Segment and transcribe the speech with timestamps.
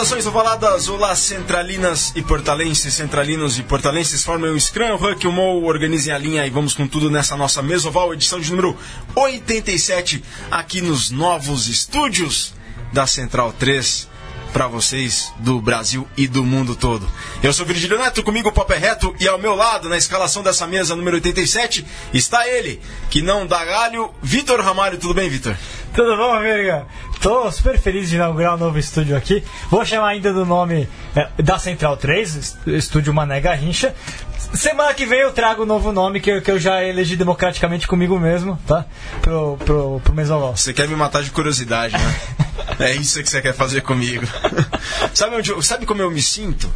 [0.00, 5.62] Saudações ovaladas, olá centralinas e portalenses, centralinos e portalenses, formem o Scrum, Huck, o Mo,
[5.66, 8.74] organizem a linha e vamos com tudo nessa nossa mesoval, edição de número
[9.14, 12.54] 87, aqui nos novos estúdios
[12.94, 14.08] da Central 3
[14.52, 17.08] para vocês do Brasil e do mundo todo.
[17.42, 20.42] Eu sou Virgílio Neto, comigo o Papo é Reto e ao meu lado, na escalação
[20.42, 24.98] dessa mesa número 87, está ele, que não dá galho, Vitor Ramalho.
[24.98, 25.56] Tudo bem, Vitor?
[25.94, 26.86] Tudo bom, amiga?
[27.20, 29.44] Tô super feliz de inaugurar um novo estúdio aqui.
[29.70, 33.94] Vou chamar ainda do nome é, da Central 3, Estúdio Mané Garrincha.
[34.54, 37.86] Semana que vem eu trago um novo nome que eu, que eu já elegi democraticamente
[37.86, 38.84] comigo mesmo, tá?
[39.20, 40.56] Pro, pro, pro Mesolol.
[40.56, 42.16] Você quer me matar de curiosidade, né?
[42.80, 44.26] é isso que você quer fazer comigo.
[45.14, 46.70] sabe, onde, sabe como eu me sinto?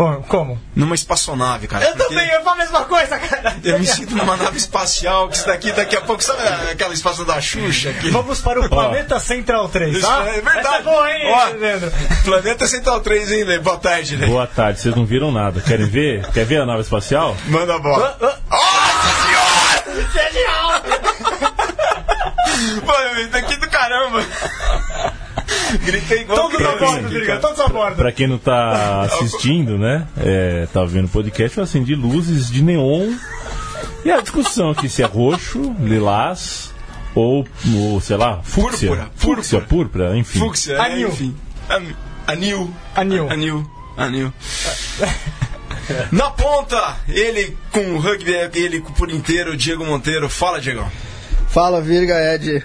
[0.00, 0.60] Oh, como?
[0.76, 1.84] Numa espaçonave, cara.
[1.86, 3.56] Eu também, eu falo a mesma coisa, cara.
[3.64, 6.40] Eu me sinto numa nave espacial, que isso daqui daqui a pouco, sabe
[6.70, 7.90] aquela espaço da Xuxa?
[7.90, 8.08] Aqui?
[8.08, 10.24] Vamos para o Planeta Central 3, tá?
[10.28, 10.58] É verdade.
[10.60, 11.92] Essa é boa, hein, Ó, Leandro?
[12.24, 13.58] Planeta Central 3, hein, Lê?
[13.58, 14.26] Boa tarde, Lê.
[14.28, 15.60] Boa tarde, vocês não viram nada.
[15.60, 16.24] Querem ver?
[16.30, 17.36] Quer ver a nave espacial?
[17.46, 18.16] Manda a bola.
[18.22, 20.08] Ah, Nossa senhora!
[20.12, 20.82] Genial!
[22.86, 24.20] Mano, daqui do caramba.
[25.84, 27.96] Gritei igual Todos a bordo, Driga, todos a bordo.
[27.96, 30.06] Pra quem não tá assistindo, né?
[30.16, 33.12] É, tá vendo o podcast, eu acendi luzes de neon.
[34.04, 36.72] E a discussão aqui se é roxo, lilás
[37.14, 37.46] ou,
[37.76, 38.88] ou sei lá, fúcsia.
[38.88, 40.38] Púrpura, Fúcsia, púrpura, enfim.
[40.38, 41.08] Fúcsia, é, Anil.
[41.08, 41.36] enfim.
[41.68, 41.94] An-
[42.26, 42.74] Anil.
[42.94, 43.30] Anil.
[43.30, 43.70] Anil.
[43.96, 44.32] Anil.
[46.12, 50.28] Na ponta, ele com o rugby, ele por inteiro, Diego Monteiro.
[50.28, 50.86] Fala, Diego.
[51.48, 52.62] Fala Virga Ed,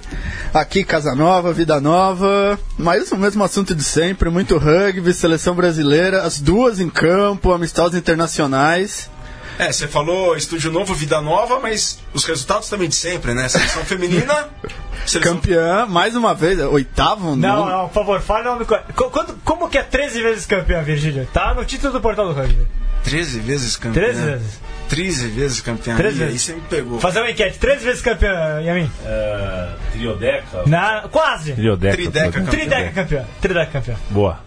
[0.53, 6.23] aqui Casa Nova, Vida Nova, mas o mesmo assunto de sempre, muito rugby, seleção brasileira,
[6.23, 9.09] as duas em campo, amistosos internacionais.
[9.57, 13.47] É, você falou estúdio novo, vida nova, mas os resultados também de sempre, né?
[13.47, 14.49] Seleção feminina.
[15.05, 15.33] Seleção...
[15.35, 17.35] Campeã, mais uma vez, oitavo?
[17.35, 18.65] Não, não, por favor, fale o nome.
[18.65, 21.27] quanto- como que é 13 vezes campeão, Virgílio?
[21.31, 22.67] Tá no título do portal do rugby.
[23.03, 24.01] 13 vezes campeã.
[24.01, 24.59] 13 vezes.
[24.93, 25.95] 13 vezes campeã.
[25.95, 26.41] 13 Aí vezes.
[26.43, 26.99] você me pegou.
[26.99, 28.89] Fazer uma enquete, 13 vezes campeão, Yamin?
[29.05, 30.63] É, triodeca?
[30.67, 31.53] Na, quase.
[31.53, 31.95] Triodeca.
[31.95, 32.31] Trideca, pô.
[32.31, 32.51] campeão.
[32.51, 33.25] Trideca campeão.
[33.41, 33.97] Trideca campeão.
[34.09, 34.39] Boa.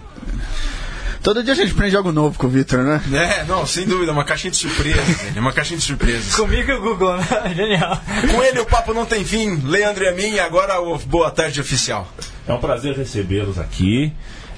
[1.23, 3.03] Todo dia a gente aprende algo novo com o Victor, né?
[3.13, 5.41] É, não, sem dúvida, uma caixinha de surpresas, velho.
[5.41, 6.37] Uma caixinha de surpresas.
[6.37, 7.27] Comigo e o Google, né?
[7.53, 8.01] Genial.
[8.31, 9.57] Com ele o papo não tem fim.
[9.65, 12.09] Leandro e a mim, agora o Boa Tarde Oficial.
[12.47, 14.13] É um prazer recebê-los aqui.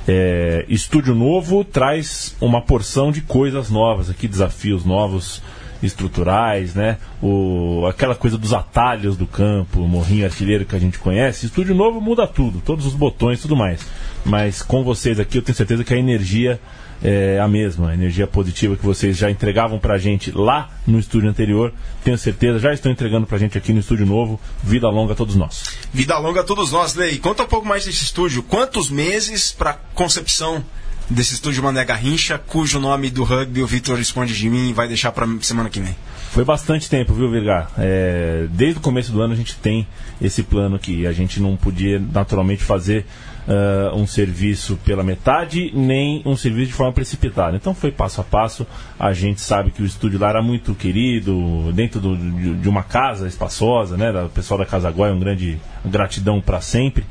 [0.06, 5.43] É, estúdio novo traz uma porção de coisas novas aqui, desafios novos,
[5.83, 6.99] estruturais, né?
[7.22, 11.47] O, aquela coisa dos atalhos do campo, morrinho artilheiro que a gente conhece.
[11.47, 13.81] Estúdio novo muda tudo, todos os botões tudo mais.
[14.25, 16.61] Mas com vocês aqui eu tenho certeza que a energia
[17.03, 21.31] é a mesma, a energia positiva que vocês já entregavam pra gente lá no estúdio
[21.31, 21.72] anterior.
[22.03, 24.41] Tenho certeza, já estão entregando pra gente aqui no estúdio novo.
[24.62, 25.77] Vida longa a todos nós.
[25.93, 27.19] Vida longa a todos nós, Lei.
[27.19, 28.43] Conta um pouco mais desse estúdio.
[28.43, 30.65] Quantos meses para concepção
[31.10, 34.86] desse estúdio Mané Garrincha, cujo nome do rugby o Vitor esconde de mim e vai
[34.88, 35.96] deixar para semana que vem?
[36.30, 37.70] Foi bastante tempo, viu, Virgar?
[37.78, 39.86] É, desde o começo do ano a gente tem
[40.20, 41.06] esse plano aqui.
[41.06, 43.06] A gente não podia naturalmente fazer
[43.48, 47.56] ah, um serviço pela metade, nem um serviço de forma precipitada.
[47.56, 48.66] Então foi passo a passo.
[48.98, 52.82] A gente sabe que o estúdio lá era muito querido, dentro do- de, de uma
[52.82, 54.10] casa espaçosa, né?
[54.22, 57.06] O pessoal da Casa Góia, um grande gratidão para sempre.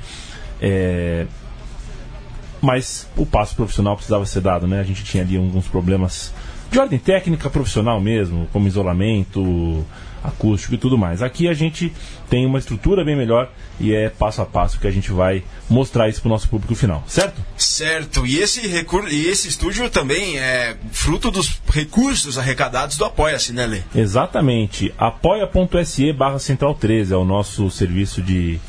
[0.61, 1.25] É,
[2.61, 4.79] mas o passo profissional precisava ser dado, né?
[4.79, 6.33] A gente tinha ali alguns problemas
[6.69, 9.85] de ordem técnica profissional mesmo, como isolamento
[10.23, 11.21] acústico e tudo mais.
[11.21, 11.91] Aqui a gente
[12.29, 16.09] tem uma estrutura bem melhor e é passo a passo que a gente vai mostrar
[16.09, 17.41] isso para o nosso público final, certo?
[17.55, 19.07] Certo, e esse, recur...
[19.09, 23.81] e esse estúdio também é fruto dos recursos arrecadados do Apoia-se, né, Lê?
[23.95, 24.93] Exatamente.
[24.97, 28.59] apoia.se barra central 13 é o nosso serviço de,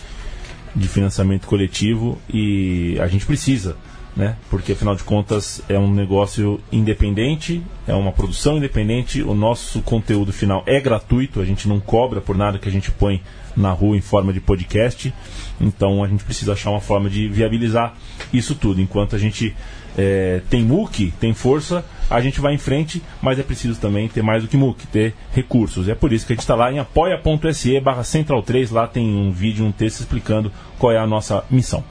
[0.75, 3.77] de financiamento coletivo e a gente precisa,
[4.17, 4.37] né?
[4.51, 10.33] Porque afinal de contas é um negócio independente, é uma produção independente, o nosso conteúdo
[10.33, 13.23] final é gratuito, a gente não cobra por nada que a gente põe
[13.57, 15.13] na rua em forma de podcast,
[15.61, 17.95] então a gente precisa achar uma forma de viabilizar
[18.33, 18.81] isso tudo.
[18.81, 19.55] Enquanto a gente
[19.99, 24.23] é, tem MOOC, tem força, a gente vai em frente, mas é preciso também ter
[24.23, 25.89] mais do que MOOC, ter recursos.
[25.89, 29.05] É por isso que a gente está lá em apoia.se barra central 3, lá tem
[29.05, 31.83] um vídeo, um texto explicando qual é a nossa missão.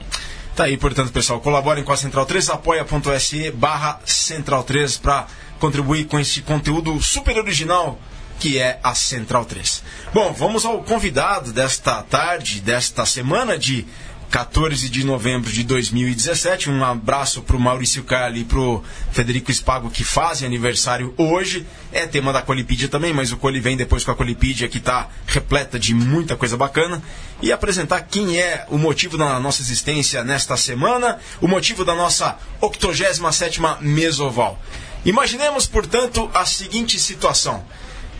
[0.56, 5.26] Tá aí, portanto, pessoal, colaborem com a Central 3, apoia.se barra Central 3 para
[5.60, 7.98] contribuir com esse conteúdo super original
[8.40, 9.82] que é a Central 3.
[10.14, 13.84] Bom, vamos ao convidado desta tarde, desta semana de
[14.30, 16.70] 14 de novembro de 2017.
[16.70, 21.66] Um abraço para o Maurício Carli e para o Federico Spago, que fazem aniversário hoje.
[21.90, 25.08] É tema da Colipídia também, mas o Coli vem depois com a Colipídia, que está
[25.26, 27.02] repleta de muita coisa bacana.
[27.40, 32.36] E apresentar quem é o motivo da nossa existência nesta semana, o motivo da nossa
[32.60, 34.60] 87ª Mesoval.
[35.04, 37.64] Imaginemos, portanto, a seguinte situação.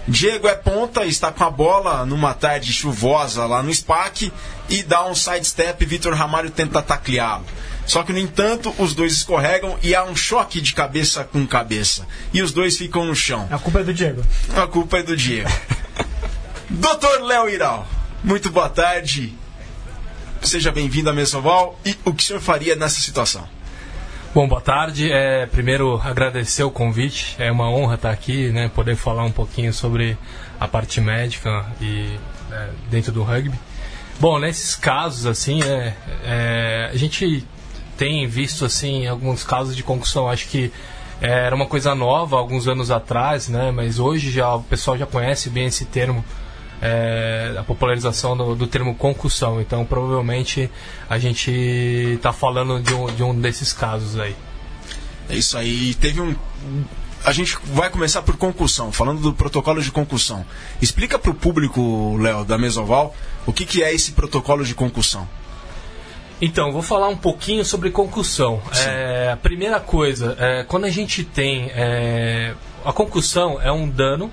[0.07, 4.33] Diego é ponta, está com a bola numa tarde chuvosa lá no SPAC
[4.69, 5.85] e dá um sidestep.
[5.85, 7.45] Vitor Ramalho tenta tacleá-lo.
[7.87, 12.07] Só que, no entanto, os dois escorregam e há um choque de cabeça com cabeça.
[12.33, 13.49] E os dois ficam no chão.
[13.51, 14.23] A culpa é do Diego.
[14.55, 15.51] A culpa é do Diego.
[16.69, 17.87] Doutor Léo Iral,
[18.23, 19.35] muito boa tarde.
[20.43, 21.79] Seja bem-vindo à Mesoval.
[21.85, 23.49] E o que o senhor faria nessa situação?
[24.35, 25.11] Bom, boa tarde.
[25.11, 27.35] É, primeiro, agradecer o convite.
[27.39, 30.19] É uma honra estar aqui, né, poder falar um pouquinho sobre
[30.61, 32.19] a parte médica e
[32.53, 33.59] é, dentro do rugby.
[34.21, 35.95] Bom, nesses casos, assim, é,
[36.25, 37.47] é, a gente
[37.97, 40.29] tem visto, assim, alguns casos de concussão.
[40.29, 40.71] Acho que
[41.23, 45.07] é, era uma coisa nova alguns anos atrás, né, mas hoje já o pessoal já
[45.07, 46.23] conhece bem esse termo
[46.81, 49.61] é, a popularização do, do, termo concussão.
[49.61, 50.71] Então, provavelmente,
[51.09, 54.37] a gente está falando de um, de um desses casos aí.
[55.29, 55.95] É isso aí.
[55.95, 56.35] Teve um.
[57.25, 60.45] A gente vai começar por concussão, falando do protocolo de concussão.
[60.81, 63.15] Explica para o público, Léo, da Mesoval,
[63.45, 65.29] o que, que é esse protocolo de concussão.
[66.41, 68.63] Então, vou falar um pouquinho sobre concussão.
[68.87, 71.71] É, a primeira coisa, é, quando a gente tem.
[71.75, 72.55] É,
[72.85, 74.31] a concussão é um dano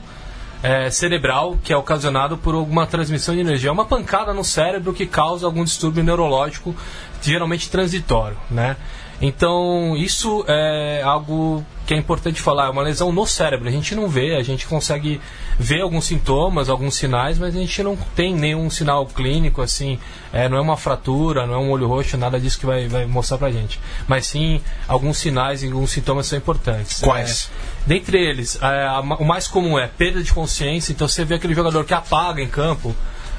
[0.65, 3.69] é, cerebral que é ocasionado por alguma transmissão de energia.
[3.69, 6.75] É uma pancada no cérebro que causa algum distúrbio neurológico,
[7.21, 8.75] geralmente transitório, né?
[9.21, 13.67] Então, isso é algo que é importante falar, é uma lesão no cérebro.
[13.67, 15.21] A gente não vê, a gente consegue
[15.57, 19.99] ver alguns sintomas, alguns sinais, mas a gente não tem nenhum sinal clínico, assim,
[20.33, 23.05] é, não é uma fratura, não é um olho roxo, nada disso que vai, vai
[23.05, 23.79] mostrar pra gente.
[24.07, 27.01] Mas sim, alguns sinais e alguns sintomas são importantes.
[27.01, 27.51] Quais?
[27.51, 28.89] É, dentre eles, é,
[29.19, 32.47] o mais comum é perda de consciência, então você vê aquele jogador que apaga em
[32.47, 32.95] campo,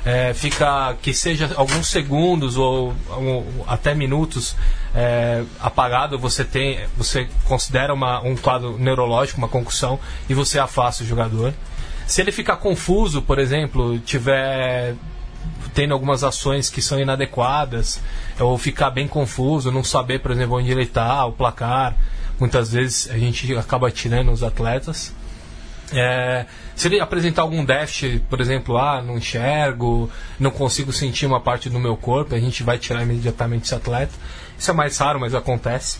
[0.06, 4.55] é, fica que seja alguns segundos ou, ou até minutos
[4.94, 9.99] é, apagado, você tem, você considera uma, um quadro neurológico, uma concussão,
[10.29, 11.53] e você afasta o jogador.
[12.06, 14.94] Se ele ficar confuso, por exemplo, tiver
[15.75, 18.00] tendo algumas ações que são inadequadas,
[18.38, 21.97] ou ficar bem confuso, não saber, por exemplo, onde ele está, o placar,
[22.38, 25.12] muitas vezes a gente acaba tirando os atletas.
[25.93, 31.40] É, se ele apresentar algum déficit, por exemplo, ah, não enxergo, não consigo sentir uma
[31.40, 34.12] parte do meu corpo, a gente vai tirar imediatamente esse atleta.
[34.58, 35.99] Isso é mais raro, mas acontece.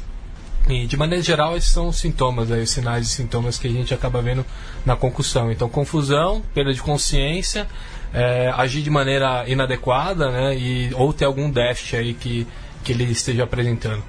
[0.69, 3.71] E de maneira geral, esses são os sintomas, aí, os sinais e sintomas que a
[3.71, 4.45] gente acaba vendo
[4.85, 5.51] na concussão.
[5.51, 7.67] Então, confusão, perda de consciência,
[8.13, 10.59] é, agir de maneira inadequada, né?
[10.59, 12.47] E, ou ter algum déficit aí que,
[12.85, 14.03] que ele esteja apresentando.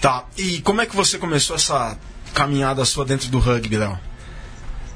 [0.00, 1.98] Tá, e como é que você começou essa
[2.32, 4.05] caminhada sua dentro do rugby, Léo?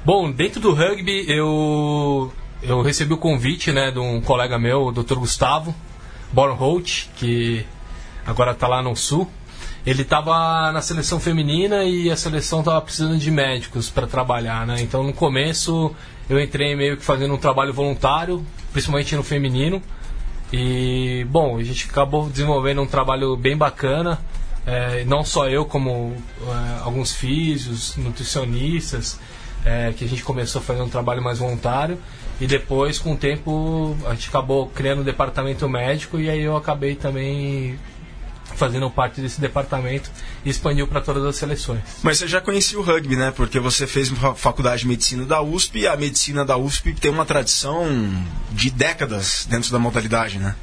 [0.02, 2.32] Bom, dentro do rugby eu,
[2.62, 5.16] eu recebi o convite né, de um colega meu, o Dr.
[5.16, 5.74] Gustavo
[6.32, 7.66] Bornholt, que
[8.24, 9.30] agora está lá no Sul.
[9.84, 14.80] Ele estava na seleção feminina e a seleção estava precisando de médicos para trabalhar, né?
[14.80, 15.94] Então no começo
[16.30, 19.82] eu entrei meio que fazendo um trabalho voluntário, principalmente no feminino.
[20.50, 24.18] E bom, a gente acabou desenvolvendo um trabalho bem bacana.
[24.64, 29.18] É, não só eu, como é, alguns físicos, nutricionistas
[29.64, 31.98] é, que a gente começou a fazer um trabalho mais voluntário
[32.40, 36.56] e depois com o tempo a gente acabou criando um departamento médico e aí eu
[36.56, 37.78] acabei também
[38.54, 40.10] fazendo parte desse departamento
[40.44, 41.80] e expandiu para todas as seleções.
[42.02, 43.32] Mas você já conhecia o rugby, né?
[43.34, 47.24] Porque você fez faculdade de medicina da USP e a medicina da USP tem uma
[47.24, 47.86] tradição
[48.50, 50.54] de décadas dentro da modalidade, né?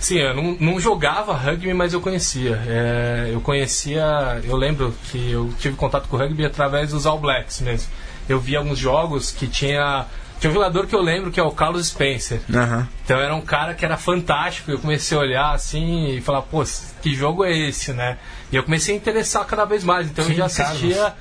[0.00, 2.62] Sim, eu não, não jogava rugby, mas eu conhecia.
[2.66, 7.18] É, eu conhecia, eu lembro que eu tive contato com o rugby através dos All
[7.18, 7.88] Blacks mesmo
[8.28, 10.06] eu vi alguns jogos que tinha.
[10.38, 12.40] Tinha um jogador que eu lembro que é o Carlos Spencer.
[12.48, 12.86] Uhum.
[13.04, 14.70] Então era um cara que era fantástico.
[14.70, 16.62] Eu comecei a olhar assim e falar, pô,
[17.02, 18.18] que jogo é esse, né?
[18.52, 20.08] E eu comecei a interessar cada vez mais.
[20.08, 21.14] Então Sim, eu já assistia.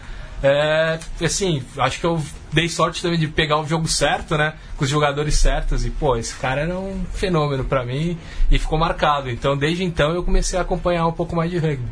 [0.43, 2.21] É, assim, acho que eu
[2.53, 4.53] dei sorte também de pegar o jogo certo, né?
[4.75, 5.85] Com os jogadores certos.
[5.85, 8.17] E, pô, esse cara era um fenômeno para mim
[8.51, 9.29] e ficou marcado.
[9.29, 11.87] Então, desde então, eu comecei a acompanhar um pouco mais de rugby.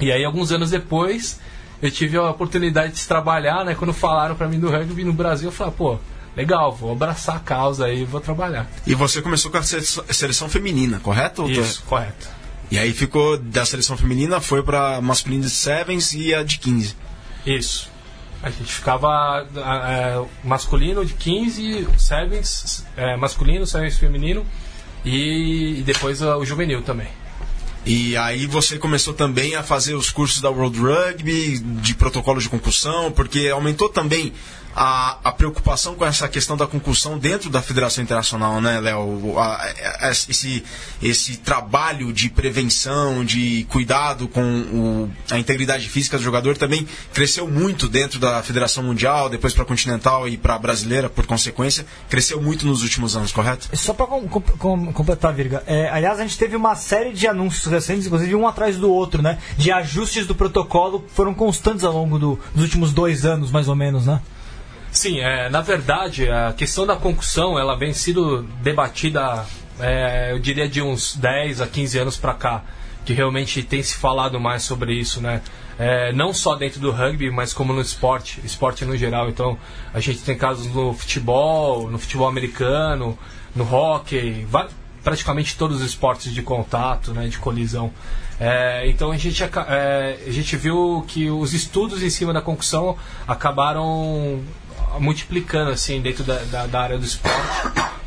[0.00, 1.40] E aí, alguns anos depois,
[1.82, 3.74] eu tive a oportunidade de trabalhar, né?
[3.74, 5.98] Quando falaram para mim do rugby no Brasil, eu falei, pô,
[6.36, 8.68] legal, vou abraçar a causa aí e vou trabalhar.
[8.86, 11.48] E você começou com a seleção feminina, correto?
[11.50, 12.28] Isso, correto.
[12.70, 16.96] E aí ficou da seleção feminina, foi para masculino de sevens e a de 15.
[17.46, 17.90] Isso.
[18.42, 24.44] A gente ficava é, masculino de 15, sevens, é, masculino, sevens feminino
[25.04, 27.08] e, e depois o juvenil também.
[27.86, 32.48] E aí você começou também a fazer os cursos da World Rugby, de protocolo de
[32.48, 34.32] concussão, porque aumentou também
[34.78, 39.34] a, a preocupação com essa questão da concussão dentro da Federação Internacional, né, Léo?
[40.02, 40.62] Esse,
[41.02, 47.48] esse trabalho de prevenção, de cuidado com o- a integridade física do jogador também cresceu
[47.48, 51.86] muito dentro da Federação Mundial, depois para a Continental e para a Brasileira, por consequência,
[52.10, 53.68] cresceu muito nos últimos anos, correto?
[53.74, 58.34] Só para completar, Virga, é, aliás, a gente teve uma série de anúncios recentes, inclusive
[58.34, 59.38] um atrás do outro, né?
[59.56, 63.74] De ajustes do protocolo foram constantes ao longo do- dos últimos dois anos, mais ou
[63.74, 64.20] menos, né?
[64.96, 69.44] Sim, é, na verdade, a questão da concussão ela vem sido debatida,
[69.78, 72.62] é, eu diria, de uns 10 a 15 anos para cá,
[73.04, 75.42] que realmente tem se falado mais sobre isso, né?
[75.78, 79.28] É, não só dentro do rugby, mas como no esporte, esporte no geral.
[79.28, 79.58] Então,
[79.92, 83.18] a gente tem casos no futebol, no futebol americano,
[83.54, 84.46] no hockey,
[85.04, 87.92] praticamente todos os esportes de contato, né, de colisão.
[88.40, 92.96] É, então a gente, é, a gente viu que os estudos em cima da concussão
[93.26, 94.40] acabaram
[94.98, 97.36] multiplicando assim dentro da, da, da área do esporte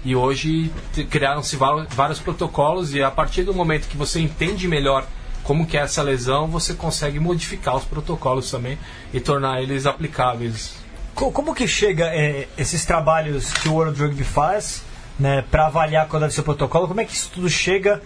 [0.03, 0.71] e hoje
[1.09, 1.57] criaram-se
[1.89, 5.05] vários protocolos e a partir do momento que você entende melhor
[5.43, 8.77] como que é essa lesão você consegue modificar os protocolos também
[9.13, 10.75] e tornar eles aplicáveis
[11.15, 14.83] Co- Como que chega é, esses trabalhos que o World Rugby faz
[15.19, 16.87] né, para avaliar qual deve ser o protocolo?
[16.87, 18.01] Como é que isso tudo chega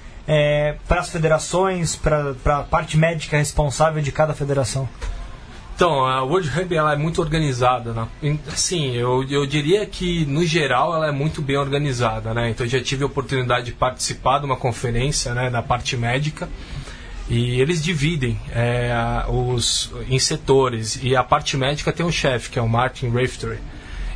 [0.87, 4.89] para as federações, para a parte médica responsável de cada federação?
[5.83, 8.07] Então, a World Rugby ela é muito organizada, né?
[8.47, 12.51] Assim, eu, eu diria que, no geral, ela é muito bem organizada, né?
[12.51, 16.47] Então, eu já tive a oportunidade de participar de uma conferência, né, na parte médica,
[17.27, 18.93] e eles dividem é,
[19.27, 23.59] os, em setores, e a parte médica tem um chefe, que é o Martin Raftery.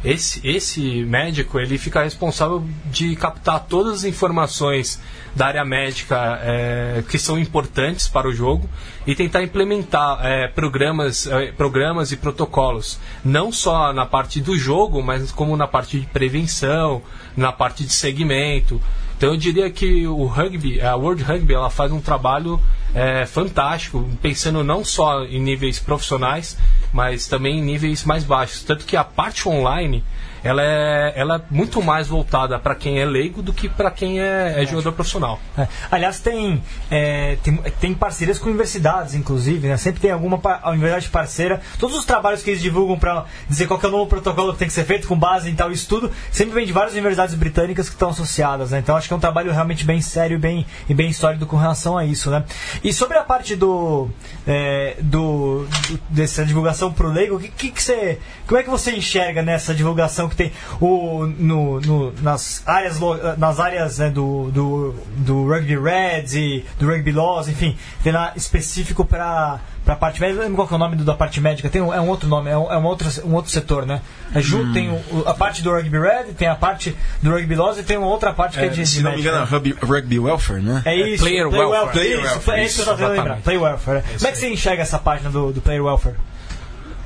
[0.08, 5.02] Esse, esse médico ele fica responsável de captar todas as informações
[5.36, 8.70] da área médica é, que são importantes para o jogo
[9.06, 15.04] e tentar implementar é, programas, é, programas e protocolos, não só na parte do jogo,
[15.04, 17.02] mas como na parte de prevenção,
[17.36, 18.82] na parte de segmento.
[19.18, 22.62] Então eu diria que o rugby, a World Rugby, ela faz um trabalho
[22.94, 26.58] é, fantástico, pensando não só em níveis profissionais,
[26.92, 28.64] mas também em níveis mais baixos.
[28.64, 30.04] Tanto que a parte online,
[30.48, 34.20] ela é, ela é muito mais voltada para quem é leigo do que para quem
[34.20, 35.40] é, é jogador profissional.
[35.58, 35.68] É.
[35.92, 39.78] Aliás, tem, é, tem, tem parcerias com universidades, inclusive, né?
[39.78, 41.62] Sempre tem alguma universidade parceira.
[41.78, 44.68] Todos os trabalhos que eles divulgam para dizer qual é o novo protocolo que tem
[44.68, 47.96] que ser feito com base em tal estudo, sempre vem de várias universidades britânicas que
[47.96, 48.80] estão associadas, né?
[48.80, 51.58] Então acho que é um trabalho realmente bem sério e bem, e bem sólido com
[51.58, 52.44] relação a isso, né?
[52.84, 54.10] E sobre a parte do,
[54.48, 58.70] é, do, do- dessa divulgação pro leigo, o que, que, que você, como é que
[58.70, 62.98] você enxerga nessa divulgação que tem o, no, no- nas áreas,
[63.38, 68.32] nas áreas né, do, do, do Rugby Reds e do Rugby Laws, enfim, tem lá
[68.36, 71.70] específico para para a parte médica, não lembro qual é o nome da parte médica,
[71.70, 74.02] tem um, é um outro nome, é um, é um outro, um outro setor, né?
[74.36, 77.78] É, ju- Tem o- a parte do Rugby Red, tem a parte do Rugby Laws
[77.78, 79.34] e tem uma outra parte que é, de, de Se não me médica.
[79.46, 80.82] engano, é rugby, Welfare, né?
[80.84, 81.92] É isso, player welfare.
[81.94, 83.24] Player isso, welfare, é isso que eu tava tentando lembrar.
[83.36, 83.44] exatamente.
[83.46, 83.98] Player welfare.
[84.00, 84.02] é.
[84.18, 86.16] Como é que você enxerga essa página do, do Player Welfare?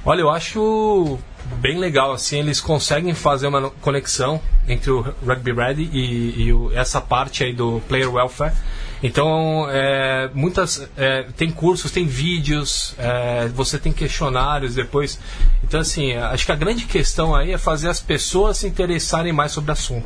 [0.05, 1.19] Olha, eu acho
[1.59, 6.71] bem legal assim, eles conseguem fazer uma conexão entre o Rugby Ready e, e o-
[6.73, 8.53] essa parte aí do Player Welfare.
[9.03, 15.19] Então, é, muitas é, tem cursos, tem vídeos, é, você tem questionários depois.
[15.63, 19.51] Então, assim, acho que a grande questão aí é fazer as pessoas se interessarem mais
[19.51, 20.05] sobre o assunto,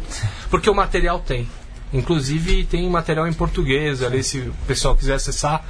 [0.49, 1.47] porque o material tem.
[1.93, 5.63] Inclusive tem material em português ali, se o pessoal quiser acessar.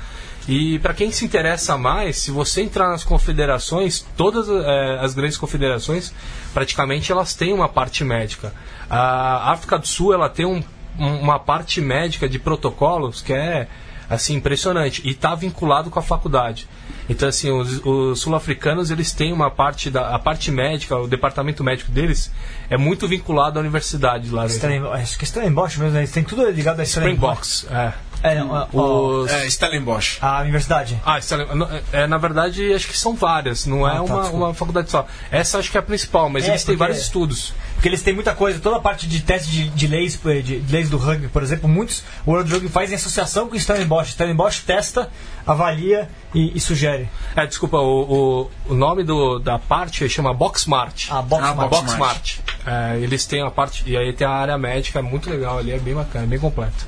[0.47, 5.37] E para quem se interessa mais, se você entrar nas confederações, todas eh, as grandes
[5.37, 6.13] confederações,
[6.53, 8.53] praticamente elas têm uma parte médica.
[8.89, 10.63] A África do Sul ela tem um-
[10.99, 13.67] um- uma parte médica de protocolos que é
[14.07, 16.67] assim impressionante e está vinculado com a faculdade.
[17.09, 21.63] Então assim, os, os sul-africanos eles têm uma parte da a parte médica, o departamento
[21.63, 22.31] médico deles
[22.69, 24.45] é muito vinculado à universidade lá.
[24.93, 26.01] acho que é Stellenbosch mesmo, né?
[26.01, 27.63] Eles têm tudo ligado a Stellenbosch.
[27.63, 27.93] Springboks, é.
[28.23, 30.17] É, não, Os, É, Stellenbosch.
[30.21, 30.99] a universidade.
[31.05, 34.29] Ah, Stellen- não, é, na verdade, acho que são várias, não é Ah, tá, uma,
[34.29, 35.05] uma faculdade só.
[35.31, 37.53] Essa acho que é a principal, mas É, eles têm vários estudos.
[37.75, 40.59] Porque eles têm muita coisa, toda a parte de teste de, de leis, eh, de,
[40.59, 43.59] de leis do rugby, por exemplo, muitos o World Rugby faz em associação com o
[43.59, 44.11] Stellenbosch.
[44.13, 45.09] Stellenbosch testa,
[45.45, 47.09] avalia e, e sugere.
[47.35, 51.11] É, desculpa, o, o, o nome do, da parte chama Boxmart.
[51.11, 51.69] A Box Ah, Mart.
[51.69, 52.37] Box- Boxmart.
[52.65, 55.71] É, eles têm a parte, e aí tem a área médica, é muito legal ali,
[55.71, 56.87] é bem bacana, bem completo.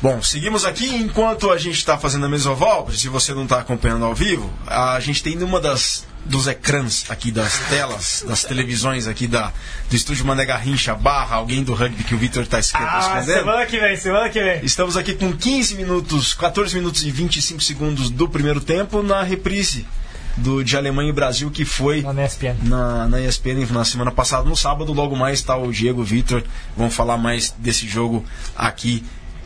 [0.00, 2.88] Bom, seguimos aqui enquanto a gente está fazendo a mesoval.
[2.92, 7.30] Se você não está acompanhando ao vivo, a gente tem numa das dos ecrãs aqui,
[7.32, 9.50] das telas, das televisões aqui da,
[9.88, 13.24] do estúdio Mané Garrincha barra alguém do rugby que o Vitor está Ah, escrevendo.
[13.38, 14.60] semana que vem, semana que vem.
[14.62, 19.86] Estamos aqui com 15 minutos, 14 minutos e 25 segundos do primeiro tempo na reprise
[20.36, 22.56] do, de Alemanha e Brasil que foi Na ESPN.
[22.62, 24.46] na, na ESPN na semana passada.
[24.46, 26.44] No sábado, logo mais, está o Diego e o Vitor.
[26.76, 28.22] Vão falar mais desse jogo
[28.54, 29.02] aqui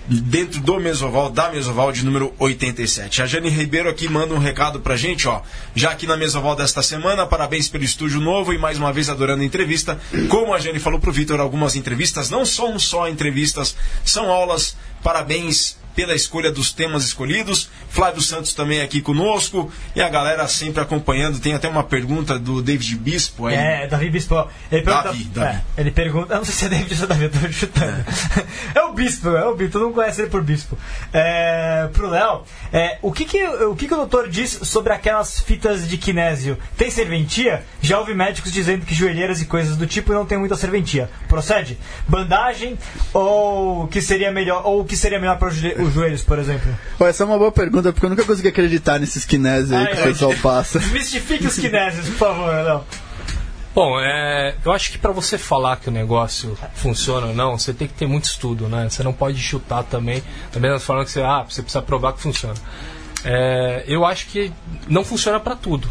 [0.09, 3.23] dentro do Mesoval, da Mesoval de número 87.
[3.23, 5.43] A Jane Ribeiro aqui manda um recado pra gente, ó.
[5.75, 9.43] Já aqui na Mesoval desta semana, parabéns pelo estúdio novo e mais uma vez adorando
[9.43, 10.01] a entrevista.
[10.29, 14.77] Como a Jane falou pro Vitor, algumas entrevistas não são só entrevistas, são aulas.
[15.03, 17.71] Parabéns pela escolha dos temas escolhidos.
[17.89, 21.41] Flávio Santos também aqui conosco e a galera sempre acompanhando.
[21.41, 23.55] Tem até uma pergunta do David Bispo aí.
[23.55, 24.49] É, Davi Bispo.
[24.71, 25.57] Ele pergunta, Davi, Davi.
[25.77, 26.33] É, ele pergunta.
[26.35, 28.05] Eu não sei se é David ou Davi, eu tô chutando.
[28.75, 30.79] É, o Bispo, é o Bispo, todo mundo conhece ele por Bispo.
[31.13, 35.41] É, pro Léo, é, o, que, que, o que, que o doutor diz sobre aquelas
[35.41, 36.57] fitas de kinésio?
[36.77, 37.65] Tem serventia?
[37.81, 41.11] Já ouvi médicos dizendo que joelheiras e coisas do tipo não tem muita serventia.
[41.29, 41.79] Procede?
[42.09, 42.79] Bandagem
[43.13, 45.82] ou que seria melhor, ou o que seria melhor para joelhos?
[45.85, 46.73] Os joelhos, por exemplo?
[47.01, 49.99] Essa é uma boa pergunta, porque eu nunca consegui acreditar nesses kinésios aí Ai, que
[49.99, 50.01] ai.
[50.01, 50.79] o pessoal passa.
[50.81, 52.85] Desmistifique os kinésios, por favor, Léo.
[53.75, 57.73] Bom, é, eu acho que para você falar que o negócio funciona ou não, você
[57.73, 58.87] tem que ter muito estudo, né?
[58.89, 62.21] Você não pode chutar também, também nós falando que você, ah, você precisa provar que
[62.21, 62.55] funciona.
[63.25, 64.53] É, eu acho que
[64.89, 65.89] não funciona para tudo,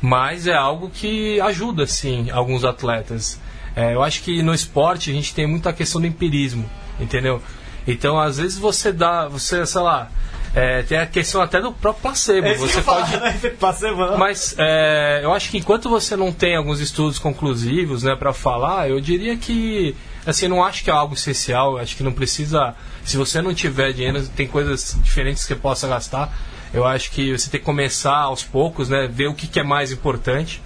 [0.00, 3.38] mas é algo que ajuda, sim, alguns atletas.
[3.76, 6.68] É, eu acho que no esporte a gente tem muita questão do empirismo,
[6.98, 7.40] entendeu?
[7.86, 10.08] Então, às vezes você dá, você, sei lá,
[10.54, 12.48] é, tem a questão até do próprio placebo.
[12.48, 13.32] Que você pode né?
[13.58, 14.18] Placebo, não.
[14.18, 18.88] mas é, eu acho que enquanto você não tem alguns estudos conclusivos, né, para falar,
[18.88, 19.96] eu diria que
[20.26, 22.74] assim, não acho que é algo essencial, acho que não precisa,
[23.04, 26.32] se você não tiver dinheiro, tem coisas diferentes que você possa gastar.
[26.72, 29.62] Eu acho que você tem que começar aos poucos, né, ver o que, que é
[29.62, 30.62] mais importante.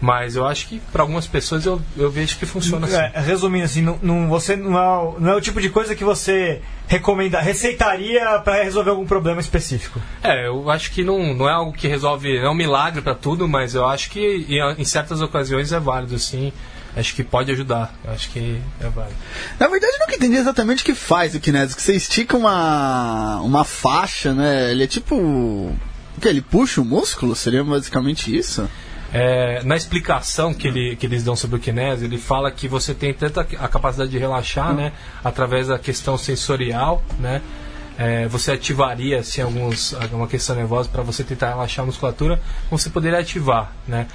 [0.00, 2.96] Mas eu acho que para algumas pessoas eu, eu vejo que funciona assim.
[2.96, 5.94] É, resumindo assim, não, não- você não é, o- não é o tipo de coisa
[5.96, 10.00] que você recomenda, receitaria para resolver algum problema específico.
[10.22, 13.48] É, eu acho que não, não é algo que resolve, é um milagre para tudo,
[13.48, 16.52] mas eu acho que em, em certas ocasiões é válido, sim.
[16.96, 17.94] Acho que pode ajudar.
[18.06, 19.14] Acho que é válido.
[19.58, 21.76] Na verdade, eu nunca entendi exatamente o que faz o kinésio.
[21.76, 24.70] Que você estica uma, uma faixa, né?
[24.72, 25.14] Ele é tipo.
[25.14, 26.26] O que?
[26.26, 27.36] Ele puxa o músculo?
[27.36, 28.68] Seria basicamente isso?
[29.12, 32.94] É, na explicação que, ele, que eles dão sobre o kinésio, ele fala que você
[32.94, 34.92] tem tanta a capacidade de relaxar, né,
[35.24, 37.40] através da questão sensorial, né,
[37.96, 42.40] é, você ativaria assim alguns alguma questão nervosa para você tentar relaxar a musculatura,
[42.70, 44.06] você poderia ativar, né.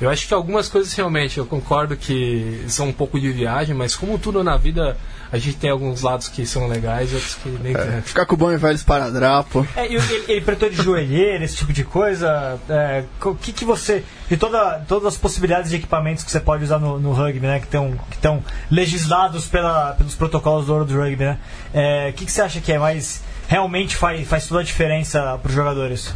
[0.00, 3.94] Eu acho que algumas coisas realmente eu concordo que são um pouco de viagem, mas
[3.94, 4.96] como tudo na vida,
[5.30, 8.02] a gente tem alguns lados que são legais e outros que nem tanto.
[8.02, 9.66] Ficar com o bom e velho esparadrapo.
[9.76, 12.58] É, e ele, ele de joelheira, esse tipo de coisa.
[12.68, 14.02] é, O que, que você.
[14.28, 17.58] De toda, todas as possibilidades de equipamentos que você pode usar no, no rugby, né?
[17.60, 21.38] Que estão que estão legislados pela, pelos protocolos do ouro do rugby, né?
[21.74, 23.22] é, O que, que você acha que é mais.
[23.46, 26.14] Realmente faz, faz toda a diferença para os jogadores?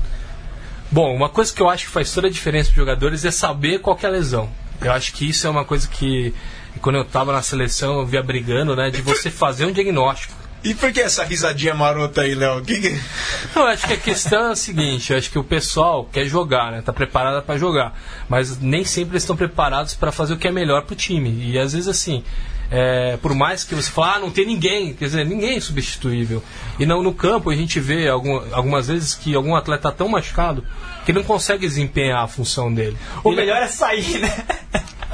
[0.95, 3.33] Bom, uma coisa que eu acho que faz toda a diferença para os jogadores é
[3.33, 4.49] saber qual que é a lesão.
[4.81, 6.33] Eu acho que isso é uma coisa que,
[6.81, 10.33] quando eu estava na seleção, eu via brigando, né, de você fazer um diagnóstico.
[10.63, 12.63] E por que essa risadinha marota aí, Léo?
[12.63, 13.01] Que que-
[13.57, 16.71] Eu acho que a questão é a seguinte, eu acho que o pessoal quer jogar,
[16.71, 20.47] né, tá preparado para jogar, mas nem sempre eles estão preparados para fazer o que
[20.47, 21.51] é melhor para o time.
[21.51, 22.23] E às vezes assim,
[22.77, 26.43] é, por mais que você fale, ah, não tem ninguém, quer dizer, ninguém é substituível.
[26.77, 30.09] E não, no campo a gente vê algum, algumas vezes que algum atleta tá tão
[30.09, 30.65] machucado
[31.07, 32.97] que não consegue desempenhar a função dele.
[33.23, 34.45] O Ele- melhor é sair, né?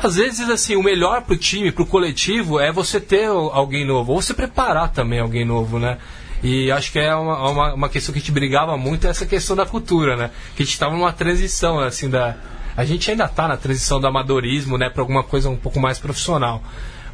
[0.03, 4.23] às vezes, assim, o melhor pro time, pro coletivo, é você ter alguém novo, ou
[4.23, 5.99] você preparar também alguém novo, né?
[6.43, 9.27] E acho que é uma, uma, uma questão que a gente brigava muito, é essa
[9.27, 10.31] questão da cultura, né?
[10.57, 12.37] Que a gente estava numa transição, assim, da...
[12.75, 14.89] A gente ainda está na transição do amadorismo, né?
[14.89, 16.63] Para alguma coisa um pouco mais profissional.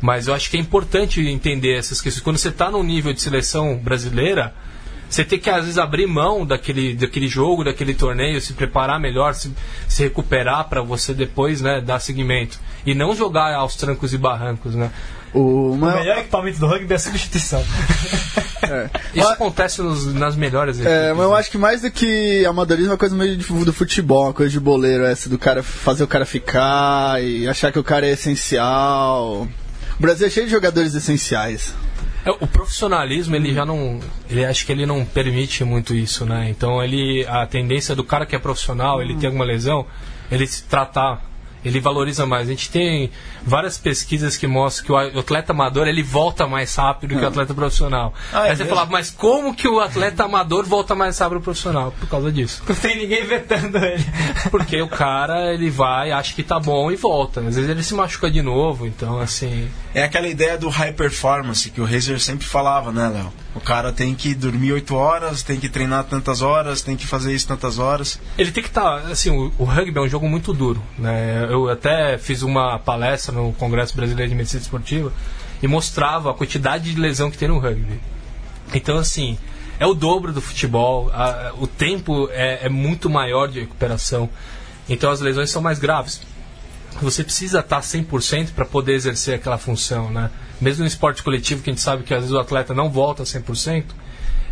[0.01, 2.23] Mas eu acho que é importante entender essas questões.
[2.23, 4.53] Quando você está num nível de seleção brasileira,
[5.09, 9.35] você tem que às vezes abrir mão daquele, daquele jogo, daquele torneio, se preparar melhor,
[9.35, 9.53] se,
[9.89, 12.59] se recuperar para você depois né, dar seguimento.
[12.85, 14.75] E não jogar aos trancos e barrancos.
[14.75, 14.91] Né?
[15.33, 17.65] O, O uma- melhor equipamento do rugby é a substituição.
[18.63, 18.85] é.
[19.15, 21.39] Isso Mas- acontece nos- nas melhores É, equipes, mas eu né?
[21.39, 24.51] acho que mais do que amadorismo é uma coisa meio de- do futebol, uma coisa
[24.51, 28.11] de boleiro, essa do cara fazer o cara ficar e achar que o cara é
[28.11, 29.47] essencial.
[29.99, 31.75] O Brasil é cheio de jogadores essenciais.
[32.25, 34.01] É, O profissionalismo, ele já não.
[34.29, 36.49] Ele acho que ele não permite muito isso, né?
[36.51, 37.25] Então ele.
[37.27, 39.87] A tendência do cara que é profissional, ele tem alguma lesão,
[40.31, 41.23] ele se tratar.
[41.67, 42.47] Ele valoriza mais.
[42.49, 43.11] A gente tem
[43.45, 47.53] várias pesquisas que mostram que o atleta amador ele volta mais rápido que o atleta
[47.53, 48.15] profissional.
[48.33, 48.77] Ah, é Aí você mesmo?
[48.77, 51.93] fala, mas como que o atleta amador volta mais rápido que o profissional?
[51.99, 52.63] Por causa disso.
[52.69, 54.05] Não tem ninguém vetando ele.
[54.51, 57.41] Porque o cara, ele vai, acha que tá bom e volta.
[57.41, 59.69] Às vezes ele se machuca de novo, então assim.
[59.95, 63.33] É aquela ideia do high performance que o Razer sempre falava, né, Léo?
[63.57, 67.35] O cara tem que dormir 8 horas, tem que treinar tantas horas, tem que fazer
[67.35, 68.21] isso tantas horas.
[68.37, 68.99] Ele tem que estar.
[69.11, 70.83] assim, o, o rugby é um jogo muito duro.
[70.99, 71.47] Né?
[71.51, 75.11] Eu até fiz uma palestra no Congresso Brasileiro de Medicina Esportiva
[75.63, 77.99] e mostrava a quantidade de lesão que tem no rugby.
[78.75, 79.39] Então, assim,
[79.81, 84.29] é o dobro do futebol, a- o tempo é, é muito maior de recuperação.
[84.89, 86.21] Então, as lesões são mais graves.
[87.03, 90.31] Você precisa estar 100% para poder exercer aquela função, né?
[90.61, 93.23] Mesmo no esporte coletivo, que a gente sabe que às vezes o atleta não volta
[93.25, 93.85] 100%,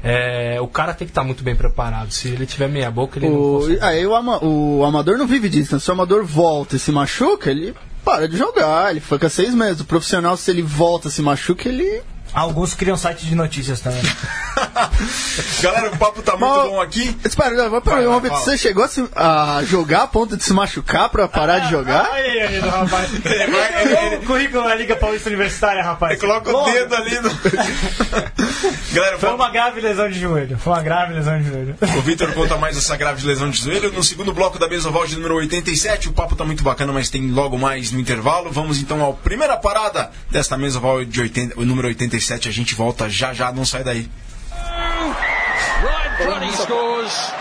[0.03, 2.11] é, o cara tem que estar muito bem preparado.
[2.13, 3.79] Se ele tiver meia boca, ele não O, consegue.
[3.83, 5.81] aí o, ama- o amador não vive disso, né?
[5.81, 9.81] Se o amador volta e se machuca, ele para de jogar, ele fica seis meses.
[9.81, 12.03] O profissional, se ele volta e se machuca, ele.
[12.35, 14.03] Alguns criam site de notícias também.
[15.63, 17.17] Galera, o papo tá muito Mas- bom aqui.
[17.25, 18.29] Espera, Vai, vai, fala.
[18.29, 22.07] você chegou a, se- a jogar a ponto de se machucar pra parar de jogar?
[22.13, 23.09] Aí, aí, rapaz.
[23.25, 26.19] Ele vai- ele- ele- O currículo da Liga Paulista Universitária, rapaz.
[26.21, 27.31] Coloca o dedo ali no.
[28.93, 30.59] Galera, Foi papo- uma grave lesão de joelho.
[30.59, 31.77] Foi uma grave lesão de joelho.
[31.97, 33.93] O Vitor conta mais essa grave lesão de joelho.
[33.93, 37.09] No segundo bloco da mesa oval de número 87, o papo tá muito bacana, mas
[37.11, 38.51] tem logo mais no intervalo.
[38.51, 42.24] Vamos então à primeira parada desta mesa oval de 80, o número 87.
[42.33, 44.09] A gente volta já já, não sai daí.
[45.83, 47.33] Ryan Cruddy scores.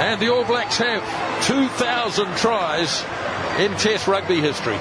[0.00, 1.02] And the All Blacks have
[1.46, 3.04] 2,000 tries
[3.58, 4.78] in Test rugby history.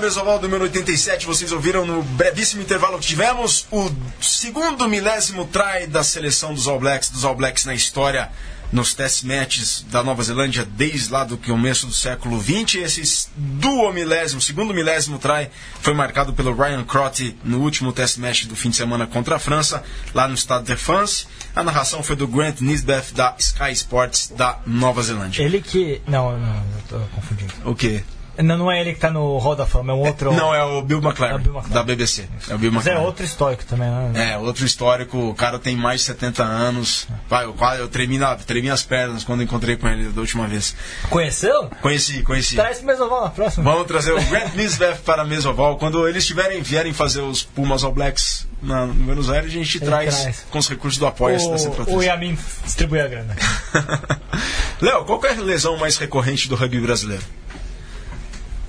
[0.00, 3.66] De volta à mesa oval do número 87, vocês ouviram no brevíssimo intervalo que tivemos
[3.70, 8.30] o segundo milésimo try da seleção dos All Blacks, dos All Blacks na história
[8.72, 12.76] nos test matches da Nova Zelândia desde lá do começo do século XX.
[12.76, 15.50] Esse duo milésimo, segundo milésimo try
[15.82, 19.38] foi marcado pelo Ryan Crotty no último test match do fim de semana contra a
[19.38, 19.82] França,
[20.14, 21.26] lá no Stade de France.
[21.54, 25.42] A narração foi do Grant Nisbeth da Sky Sports da Nova Zelândia.
[25.42, 26.00] Ele que.
[26.06, 27.52] Não, não, eu tô confundindo.
[27.66, 28.02] O quê?
[28.42, 30.32] Não, não é ele que tá no Hall da Fama, é um outro.
[30.40, 31.74] Não, é o Bill McLaren, É o Bill McLaren.
[31.74, 32.26] da BBC.
[32.48, 33.06] É o Bill Mas é McLaren.
[33.06, 34.32] outro histórico também, né?
[34.32, 37.06] É, outro histórico, o cara tem mais de 70 anos.
[37.28, 40.74] Vai, eu, eu tremi, na, tremi as pernas quando encontrei com ele da última vez.
[41.08, 41.68] Conheceu?
[41.80, 42.56] Conheci, conheci.
[42.56, 43.70] Traz pro Mesoval na próxima.
[43.70, 45.76] Vamos trazer o Grant Nisbeth para a Mesoval.
[45.76, 49.80] Quando eles tiverem, vierem fazer os Pumas All Blacks na, no Buenos Aires, a gente
[49.80, 50.46] traz, traz.
[50.50, 53.36] com os recursos do apoio O, o Centro Yamin distribui a grana.
[54.80, 57.22] Léo, qual é a lesão mais recorrente do rugby brasileiro?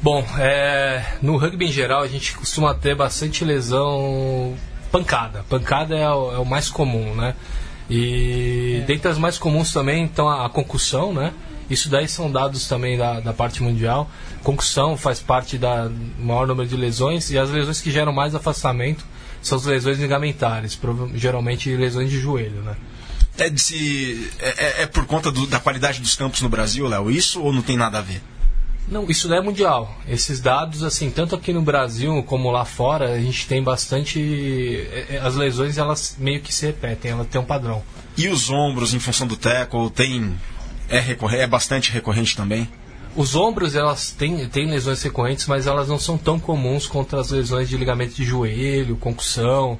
[0.02, 4.56] Bom, é, no rugby em geral a gente costuma ter bastante lesão
[4.92, 5.46] pancada.
[5.48, 7.36] Pancada é o, é o mais comum, né?
[7.90, 11.34] E dentre as mais comuns também estão a, a concussão, né?
[11.70, 14.10] Isso daí são dados também da, da parte mundial.
[14.44, 19.06] Concussão faz parte da maior número de lesões e as lesões que geram mais afastamento
[19.42, 20.80] são as lesões ligamentares,
[21.14, 22.76] geralmente lesões de joelho, né?
[23.38, 26.88] É, de se, é, é- é por conta do- da qualidade dos campos no Brasil,
[26.88, 28.22] Léo, isso ou não tem nada a ver?
[28.92, 29.96] Não, isso é mundial.
[30.06, 34.20] Esses dados, assim, tanto aqui no Brasil como lá fora, a gente tem bastante.
[34.20, 37.82] eh, eh, As lesões, elas meio que se repetem, elas têm um padrão.
[38.18, 40.38] E os ombros, em função do tackle, tem.
[40.90, 42.68] É, recorre, é bastante recorrente também?
[43.16, 47.30] Os ombros, elas têm, têm lesões recorrentes, mas elas não são tão comuns quanto as
[47.30, 49.80] lesões de ligamento de joelho, concussão.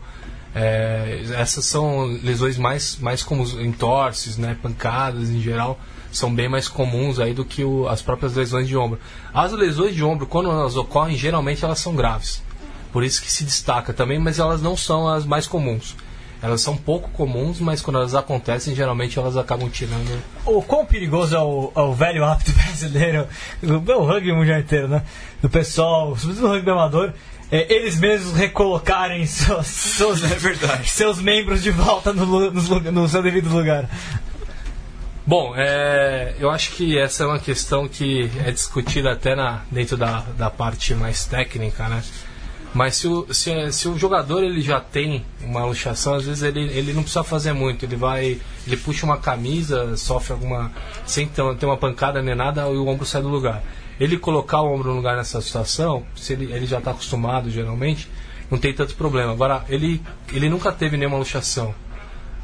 [0.54, 5.80] Eh, essas são lesões mais, mais comuns, entorses, né, pancadas em geral,
[6.12, 9.00] são bem mais comuns aí do que o- as próprias lesões de ombro.
[9.34, 12.44] As lesões de ombro, quando elas ocorrem, geralmente elas são graves.
[12.92, 15.96] Por isso que se destaca também, mas elas não são as mais comuns.
[16.44, 21.36] Elas são pouco comuns, mas quando elas acontecem, geralmente elas acabam tirando O quão perigoso
[21.36, 23.28] é o, é o velho hábito brasileiro,
[23.64, 25.04] o, o rugby mundial inteiro, né?
[25.42, 27.14] Do pessoal, sobretudo no rugby amador,
[27.52, 32.52] é, eles mesmos recolocarem seus, seus, É seus membros de volta no, lu-
[32.92, 33.90] no seu devido lugar.
[35.26, 39.96] Bom, é, eu acho que essa é uma questão que é discutida até na, dentro
[39.96, 42.02] da, da parte mais técnica, né?
[42.74, 46.62] Mas se o, se, se o jogador ele já tem uma luxação, às vezes ele,
[46.72, 47.84] ele não precisa fazer muito.
[47.86, 50.72] Ele vai, ele puxa uma camisa, sofre alguma.
[51.06, 53.62] sem ter, ter uma pancada nem nada, e o ombro sai do lugar.
[54.02, 58.08] Ele colocar o ombro no lugar nessa situação, se ele, ele já está acostumado geralmente,
[58.50, 59.32] não tem tanto problema.
[59.32, 60.02] Agora, ele,
[60.34, 61.74] ele nunca teve nenhuma luxação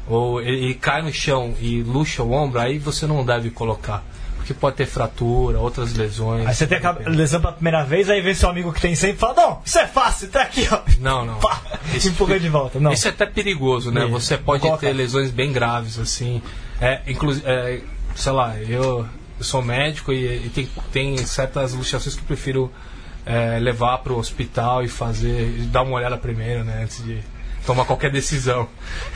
[0.06, 4.02] ou ele, ele cai no chão e luxa o ombro, aí você não deve colocar.
[4.36, 6.46] Porque pode ter fratura, outras lesões.
[6.46, 9.16] Aí você tem aquela lesão pela primeira vez, aí vem seu amigo que tem sempre
[9.16, 10.80] e fala: Não, isso é fácil, tá aqui, ó.
[11.00, 11.34] Não, não.
[11.38, 11.60] Pá,
[11.94, 12.80] Isso empurra de volta.
[12.80, 12.90] Não.
[12.92, 14.04] Isso é até perigoso, né?
[14.04, 14.12] Isso.
[14.12, 16.40] Você pode Coloca- ter lesões bem graves, assim.
[16.80, 17.80] É, inclusive, é,
[18.14, 19.04] sei lá, eu,
[19.38, 22.72] eu sou médico e, e tem, tem certas luxações que eu prefiro
[23.24, 26.82] é, levar para o hospital e fazer, e dar uma olhada primeiro, né?
[26.82, 27.20] Antes de
[27.68, 28.66] tomar qualquer decisão.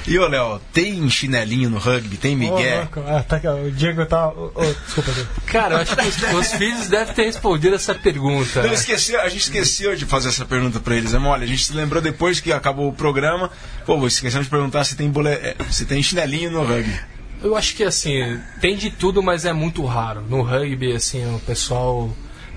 [0.06, 2.18] E ô, Léo, tem chinelinho no rugby?
[2.18, 2.80] Tem Miguel?
[2.80, 3.02] louco.
[3.06, 4.28] Ah, tá o Diego tá.
[4.28, 4.50] ô,
[4.84, 5.28] desculpa, Diego.
[5.46, 8.60] Cara, eu acho que os, os filhos devem ter respondido essa pergunta.
[8.60, 8.74] Não, né?
[8.74, 11.12] esqueceu, a gente esqueceu de fazer essa pergunta pra eles.
[11.12, 11.18] Né?
[11.18, 13.50] Olha, a gente se lembrou depois que acabou o programa.
[13.86, 15.30] Pô, esquecemos de perguntar se tem, bole...
[15.30, 17.00] é, se tem chinelinho no rugby.
[17.42, 20.22] Eu acho que assim, tem de tudo, mas é muito raro.
[20.22, 22.10] No rugby, assim, o pessoal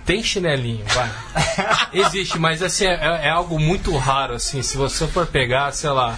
[0.05, 1.11] tem chinelinho, vai.
[1.91, 4.61] Existe, mas assim, é, é algo muito raro, assim.
[4.61, 6.17] Se você for pegar, sei lá,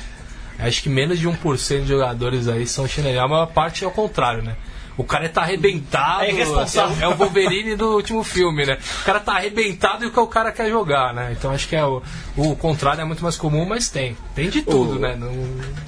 [0.59, 3.23] acho que menos de 1% de jogadores aí são chinelinhos.
[3.23, 4.55] A maior parte é o contrário, né?
[4.97, 6.23] O cara tá arrebentado.
[6.23, 6.91] É irresponsável.
[6.93, 8.77] assim, é o Wolverine do último filme, né?
[9.01, 11.35] O cara tá arrebentado e o que o cara quer jogar, né?
[11.37, 12.01] Então acho que é o,
[12.35, 14.17] o contrário é muito mais comum, mas tem.
[14.33, 15.15] Tem de tudo, né?
[15.15, 15.31] Não,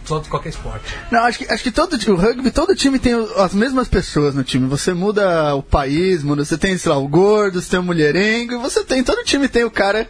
[0.06, 0.96] todo qualquer esporte.
[1.12, 4.36] Não, acho que, acho que todo o rugby, todo time tem o- as mesmas pessoas
[4.36, 4.68] no time.
[4.68, 8.54] Você muda o país, muda, você tem, sei lá, o gordo, você tem o mulherengo,
[8.54, 10.08] e você tem, todo time tem o cara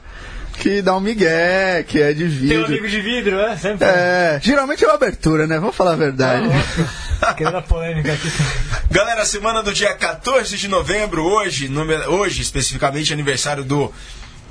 [0.59, 3.57] que dá um migué, que é de Tem um amigo de vidro, né?
[3.57, 3.87] Sempre.
[3.87, 5.57] É, geralmente é uma abertura, né?
[5.59, 6.47] Vamos falar a verdade.
[7.37, 8.29] Querendo a polêmica aqui.
[8.91, 13.93] Galera, semana do dia 14 de novembro, hoje, nume- hoje especificamente, aniversário do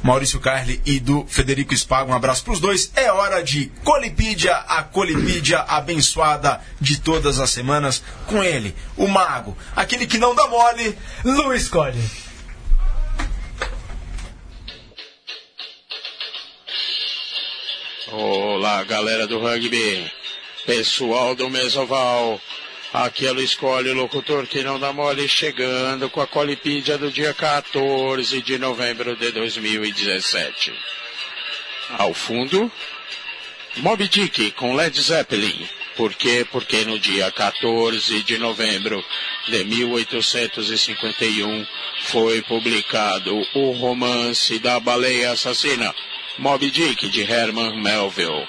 [0.03, 2.11] Maurício Carli e do Federico Spago.
[2.13, 2.91] Um abraço pros dois.
[2.97, 8.03] É hora de Colipídia, a Colipídia abençoada de todas as semanas.
[8.27, 10.97] Com ele, o mago, aquele que não dá mole.
[11.25, 12.01] Luiz Cole.
[18.11, 20.11] Olá, galera do rugby,
[20.65, 22.41] pessoal do Mesoval.
[22.91, 27.35] Aqui é Luiz Colli, locutor que não dá mole, chegando com a Colipídia do dia
[27.35, 30.73] 14 de novembro de 2017.
[31.99, 32.73] Ao fundo,
[33.77, 35.69] Moby Dick com Led Zeppelin.
[35.95, 36.47] Por quê?
[36.51, 39.05] Porque no dia 14 de novembro
[39.49, 41.67] de 1851
[42.05, 45.95] foi publicado o romance da baleia assassina,
[46.39, 48.47] Moby Dick, de Herman Melville.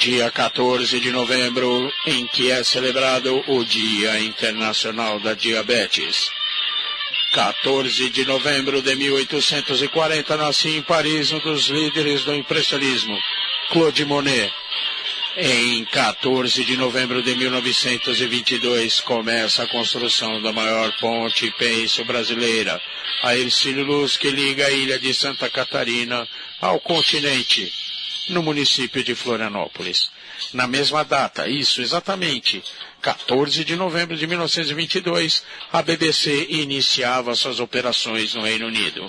[0.00, 6.30] Dia 14 de novembro, em que é celebrado o Dia Internacional da Diabetes.
[7.32, 13.16] 14 de novembro de 1840 nascia em Paris um dos líderes do impressionismo,
[13.70, 14.52] Claude Monet.
[15.36, 22.80] Em 14 de novembro de 1922 começa a construção da maior ponte penso-brasileira,
[23.22, 26.26] a Ercílio Luz, que liga a ilha de Santa Catarina
[26.60, 27.72] ao continente,
[28.30, 30.10] no município de Florianópolis.
[30.52, 32.60] Na mesma data, isso exatamente,
[33.00, 39.08] 14 de novembro de 1922, a BBC iniciava suas operações no Reino Unido.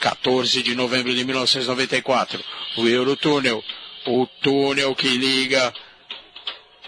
[0.00, 2.44] 14 de novembro de 1994,
[2.76, 3.64] o Eurotúnel,
[4.06, 5.72] o túnel que liga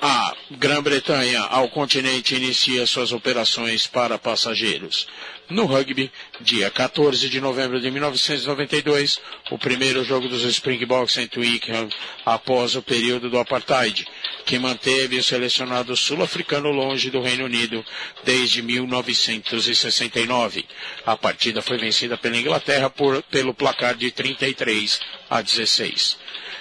[0.03, 5.07] a Grã-Bretanha ao continente inicia suas operações para passageiros.
[5.49, 11.89] No rugby, dia 14 de novembro de 1992, o primeiro jogo dos Springboks em Twickenham
[12.25, 14.07] após o período do Apartheid,
[14.47, 17.85] que manteve o selecionado sul-africano longe do Reino Unido
[18.25, 20.65] desde 1969.
[21.07, 24.99] A partida foi vencida pela Inglaterra por- pelo placar de 33
[25.31, 26.17] a 16.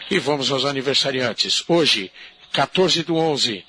[0.09, 1.63] E vamos aos aniversariantes.
[1.67, 2.11] Hoje,
[2.51, 3.65] 14 do 11.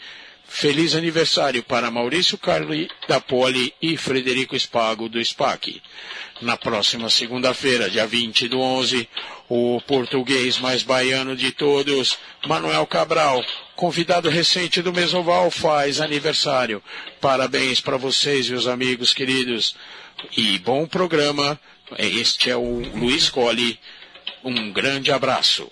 [0.46, 5.82] Feliz aniversário para Maurício Carli da Poli e Frederico Spago do SPAC.
[6.40, 9.08] Na próxima segunda-feira, dia 20 do 11,
[9.48, 13.44] o português mais baiano de todos, Manuel Cabral,
[13.74, 16.82] convidado recente do Mesoval, faz aniversário.
[17.20, 19.74] Parabéns para vocês, meus amigos queridos.
[20.36, 21.58] E bom programa.
[21.98, 23.78] Este é o Luiz Colli.
[24.44, 25.70] Um grande abraço.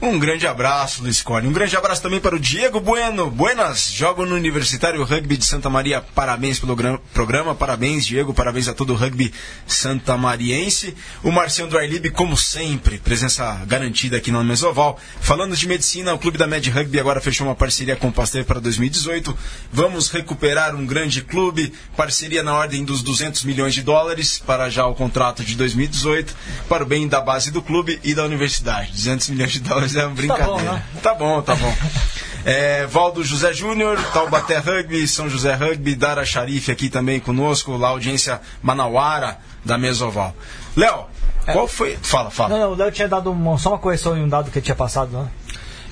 [0.00, 1.48] Um grande abraço, Luiz Cone.
[1.48, 3.30] Um grande abraço também para o Diego Bueno.
[3.30, 6.02] Buenas, jogo no Universitário Rugby de Santa Maria.
[6.14, 9.32] Parabéns pelo gra- programa, parabéns, Diego, parabéns a todo o rugby
[9.66, 10.94] santamariense.
[11.24, 15.00] O Marcião do Arlib, como sempre, presença garantida aqui no Mesoval.
[15.20, 18.44] Falando de medicina, o Clube da Med Rugby agora fechou uma parceria com o Pasteur
[18.44, 19.36] para 2018.
[19.72, 24.86] Vamos recuperar um grande clube, parceria na ordem dos 200 milhões de dólares para já
[24.86, 26.36] o contrato de 2018,
[26.68, 28.92] para o bem da base do clube e da universidade.
[28.92, 30.50] 200 milhões de dólares é uma brincadeira.
[30.50, 30.82] bom, né?
[31.02, 31.72] Tá bom, tá bom.
[32.48, 37.88] É, Valdo José Júnior, Taubaté Rugby, São José Rugby, Dara Sharif aqui também conosco, lá
[37.88, 40.32] a audiência Manauara da Mesoval.
[40.76, 41.06] Léo,
[41.52, 41.98] qual foi.
[42.00, 42.50] Fala, fala.
[42.50, 44.64] Não, não, o Léo tinha dado uma- só uma correção em um dado que ele
[44.64, 45.26] tinha passado, né?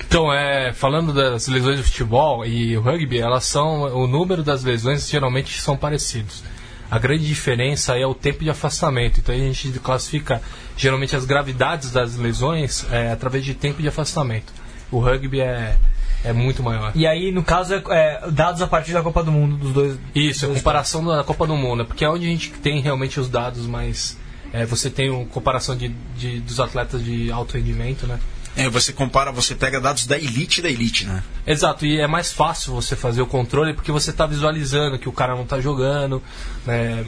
[0.07, 3.81] Então, é, falando das lesões do futebol e o rugby, elas são.
[3.93, 6.41] O número das lesões geralmente são parecidos.
[6.89, 9.19] A grande diferença aí é o tempo de afastamento.
[9.19, 10.41] Então a gente classifica
[10.77, 14.51] geralmente as gravidades das lesões é, através de tempo de afastamento.
[14.91, 15.77] O rugby é,
[16.23, 16.91] é muito maior.
[16.95, 19.97] E aí, no caso, é, é dados a partir da Copa do Mundo dos dois.
[20.13, 23.19] Isso, a dois comparação da Copa do Mundo, porque é onde a gente tem realmente
[23.19, 24.17] os dados mais.
[24.53, 28.19] é, você tem uma comparação de, de- dos atletas de alto rendimento, né?
[28.57, 31.21] É, você compara, você pega dados da elite da elite, né?
[31.45, 35.11] Exato, e é mais fácil você fazer o controle porque você está visualizando que o
[35.11, 36.23] cara não está jogando.
[36.65, 37.03] Né?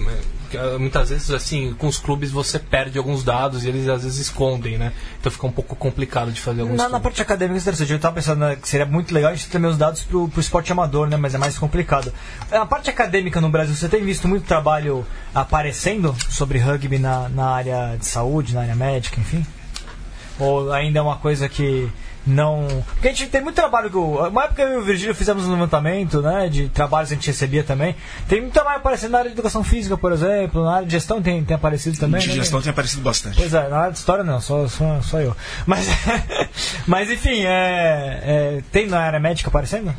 [0.55, 4.19] Ah, Muitas vezes, assim, com os clubes você perde alguns dados e eles às vezes
[4.19, 4.93] escondem, né?
[5.19, 7.95] Então fica um pouco complicado de fazer alguns Na, na parte acadêmica é interessante, eu
[7.97, 10.39] estava pensando né, que seria muito legal a gente ter também os dados pro, pro
[10.39, 11.17] esporte amador, né?
[11.17, 12.13] Mas é mais complicado.
[12.51, 17.49] Na parte acadêmica no Brasil, você tem visto muito trabalho aparecendo sobre rugby na, na
[17.49, 19.45] área de saúde, na área médica, enfim?
[20.39, 21.89] Ou ainda é uma coisa que
[22.27, 22.83] não.
[22.93, 23.89] Porque a gente tem muito trabalho.
[23.89, 26.49] que o- Uma época eu e o Virgílio fizemos um levantamento, né?
[26.49, 27.95] De trabalhos que a gente recebia também.
[28.27, 31.21] Tem muito trabalho aparecendo na área de educação física, por exemplo, na área de gestão
[31.21, 32.19] tem, tem aparecido também.
[32.21, 32.33] de né?
[32.35, 33.37] gestão tem aparecido bastante.
[33.37, 35.35] Pois é, na área de história não, só, só, só eu.
[35.65, 35.87] Mas,
[36.85, 39.93] mas enfim, é, é, tem na área médica aparecendo?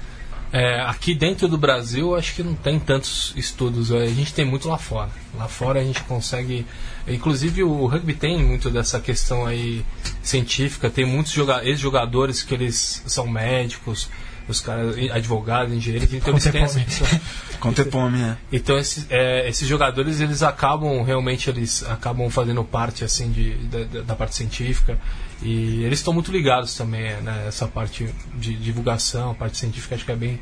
[0.51, 3.93] É, aqui dentro do Brasil, acho que não tem tantos estudos.
[3.93, 5.11] A gente tem muito lá fora.
[5.37, 6.67] Lá fora a gente consegue.
[7.07, 9.85] Inclusive o rugby tem muito dessa questão aí
[10.23, 10.89] científica.
[10.89, 14.09] Tem muitos joga- ex-jogadores que eles são médicos,
[14.49, 16.13] os caras, advogados, engenheiros.
[16.13, 16.81] Então eles têm essa,
[17.61, 18.37] Contepome, né?
[18.53, 24.03] então esses, é, esses jogadores eles acabam realmente eles acabam fazendo parte assim de, da,
[24.03, 24.97] da- parte científica
[25.43, 30.05] e eles estão muito ligados também né, essa parte de divulgação, a parte científica acho
[30.05, 30.41] que é bem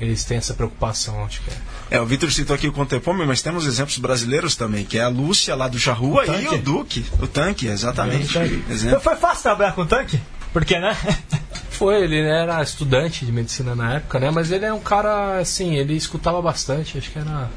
[0.00, 1.96] eles têm essa preocupação acho que é.
[1.96, 5.08] É, o Vitor citou aqui o Contepome, mas temos exemplos brasileiros também, que é a
[5.08, 6.54] Lúcia lá do Charrua e tanque.
[6.54, 7.06] o Duque.
[7.22, 8.32] O tanque, exatamente.
[8.32, 9.00] Foi, Exemplo.
[9.00, 10.20] foi fácil trabalhar com tanque?
[10.52, 10.96] Porque, né?
[11.76, 14.30] Foi, ele era estudante de medicina na época, né?
[14.30, 17.50] Mas ele é um cara, assim, ele escutava bastante, acho que era.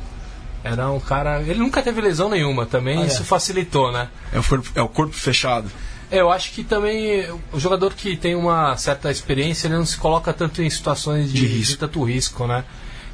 [0.63, 1.41] Era um cara.
[1.41, 3.08] Ele nunca teve lesão nenhuma também, Olha.
[3.08, 4.10] isso facilitou, né?
[4.34, 5.71] É o, corpo, é o corpo fechado.
[6.12, 9.95] É, eu acho que também o jogador que tem uma certa experiência, ele não se
[9.95, 11.73] coloca tanto em situações de, De risco.
[11.73, 12.65] de tanto risco, né?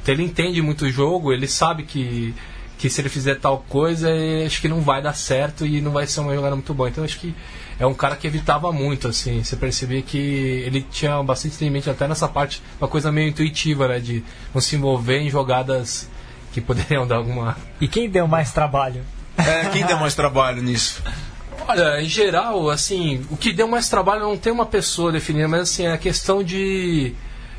[0.02, 2.34] Então ele entende muito o jogo, ele sabe que,
[2.78, 4.08] que se ele fizer tal coisa,
[4.46, 6.88] acho que não vai dar certo e não vai ser uma jogada muito boa.
[6.88, 7.34] Então acho que
[7.78, 9.42] é um cara que evitava muito, assim.
[9.42, 13.98] Você percebia que ele tinha bastante entendimento até nessa parte, uma coisa meio intuitiva, né?
[13.98, 16.08] De não se envolver em jogadas
[16.52, 19.02] que poderiam dar alguma E quem deu mais trabalho?
[19.36, 21.02] É, quem deu mais trabalho nisso?
[21.68, 25.62] Olha, em geral, assim, o que deu mais trabalho não tem uma pessoa definida, mas
[25.62, 27.12] assim, é a questão de.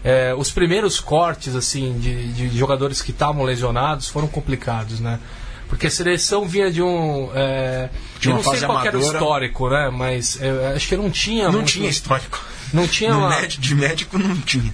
[0.03, 5.19] é, os primeiros cortes, assim, de, de jogadores que estavam lesionados foram complicados, né?
[5.67, 7.29] Porque a seleção vinha de um.
[7.35, 9.89] é, De eu uma não sei qual que era o histórico, né?
[9.91, 11.45] Mas é, acho que não tinha.
[11.45, 12.39] Não muito- tinha histórico.
[12.73, 14.73] Não tinha uma- médico, de médico não tinha.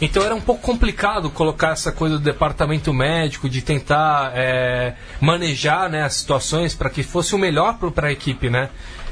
[0.00, 5.88] então era um pouco complicado colocar essa coisa do departamento médico, de tentar é, manejar
[5.90, 8.70] né, as situações para que fosse o melhor para a equipe, né?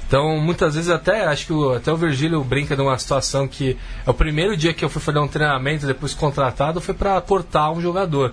[0.08, 3.76] Então, muitas vezes até, acho que o, até o Virgílio brinca de uma situação que
[4.06, 7.72] é o primeiro dia que eu fui fazer um treinamento, depois contratado, foi para cortar
[7.72, 8.32] um jogador.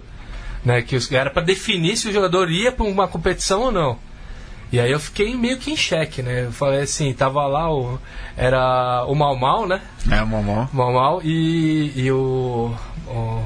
[0.66, 3.98] Né, que os- era para definir se o jogador ia para uma competição ou não.
[4.72, 6.46] E aí eu fiquei meio que em xeque, né?
[6.46, 8.00] Eu falei assim, tava lá o.
[8.36, 9.82] Era o Mal Mal, né?
[10.10, 10.68] É, mamão.
[10.74, 12.74] Mal Mal e, e o.
[13.08, 13.46] o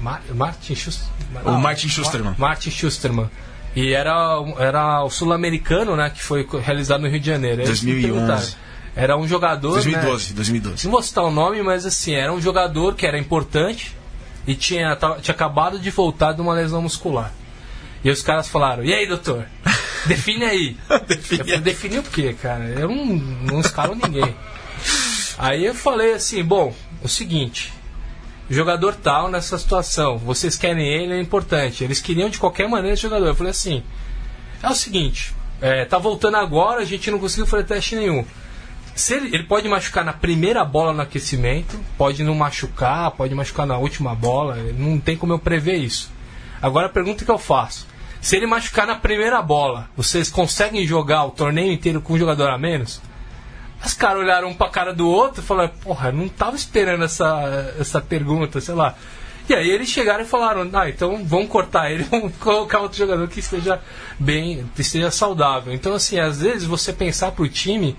[0.00, 1.42] Mar- Martin Schusterman.
[1.44, 2.34] O Martin Schusterman.
[2.38, 3.28] Martin Schusterman.
[3.74, 4.14] E era,
[4.58, 6.08] era o sul-americano, né?
[6.08, 7.60] Que foi realizado no Rio de Janeiro.
[7.60, 8.14] Aí eles me 2011.
[8.14, 8.66] perguntaram.
[8.96, 9.72] Era um jogador.
[9.72, 10.36] 2012, Né?
[10.36, 10.84] 2012.
[10.86, 13.94] Não vou citar o nome, mas assim, era um jogador que era importante
[14.46, 17.32] e tinha, tava- tinha acabado de voltar de uma lesão muscular.
[18.04, 19.46] E os caras falaram, e aí, doutor?
[20.06, 20.76] Define aí.
[21.08, 22.64] Define definir o quê, cara?
[22.64, 24.34] Eu não, não escalo ninguém.
[25.38, 27.72] Aí eu falei assim, bom, o seguinte,
[28.48, 31.82] jogador tal nessa situação, vocês querem ele, é importante.
[31.82, 33.26] Eles queriam de qualquer maneira esse jogador.
[33.26, 33.82] Eu falei assim,
[34.62, 38.24] é o seguinte, é, tá voltando agora, a gente não conseguiu fazer teste nenhum.
[38.96, 43.66] Se ele, ele pode machucar na primeira bola no aquecimento, pode não machucar, pode machucar
[43.66, 46.10] na última bola, não tem como eu prever isso.
[46.62, 47.86] Agora a pergunta que eu faço:
[48.22, 52.48] se ele machucar na primeira bola, vocês conseguem jogar o torneio inteiro com um jogador
[52.48, 53.02] a menos?
[53.84, 57.74] Os caras olharam um pra cara do outro e falaram: Porra, não tava esperando essa,
[57.78, 58.94] essa pergunta, sei lá.
[59.46, 63.28] E aí eles chegaram e falaram: Ah, então vamos cortar ele, vamos colocar outro jogador
[63.28, 63.78] que esteja
[64.18, 65.74] bem, que esteja saudável.
[65.74, 67.94] Então, assim, às vezes você pensar pro time,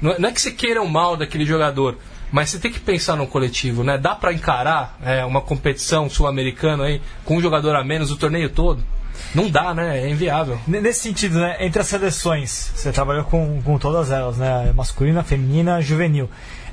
[0.00, 1.96] não é não é que você queira o mal daquele jogador,
[2.30, 3.98] mas você tem que pensar no coletivo, né?
[3.98, 8.50] Dá pra encarar é, uma competição sul-americana aí com um jogador a menos o torneio
[8.50, 8.82] todo?
[9.34, 10.00] não dá, né?
[10.00, 10.58] É inviável.
[10.66, 14.72] Nesse sentido, né, entre as seleções, você trabalhou com, com todas elas, né?
[14.74, 16.30] Masculina, feminina, juvenil.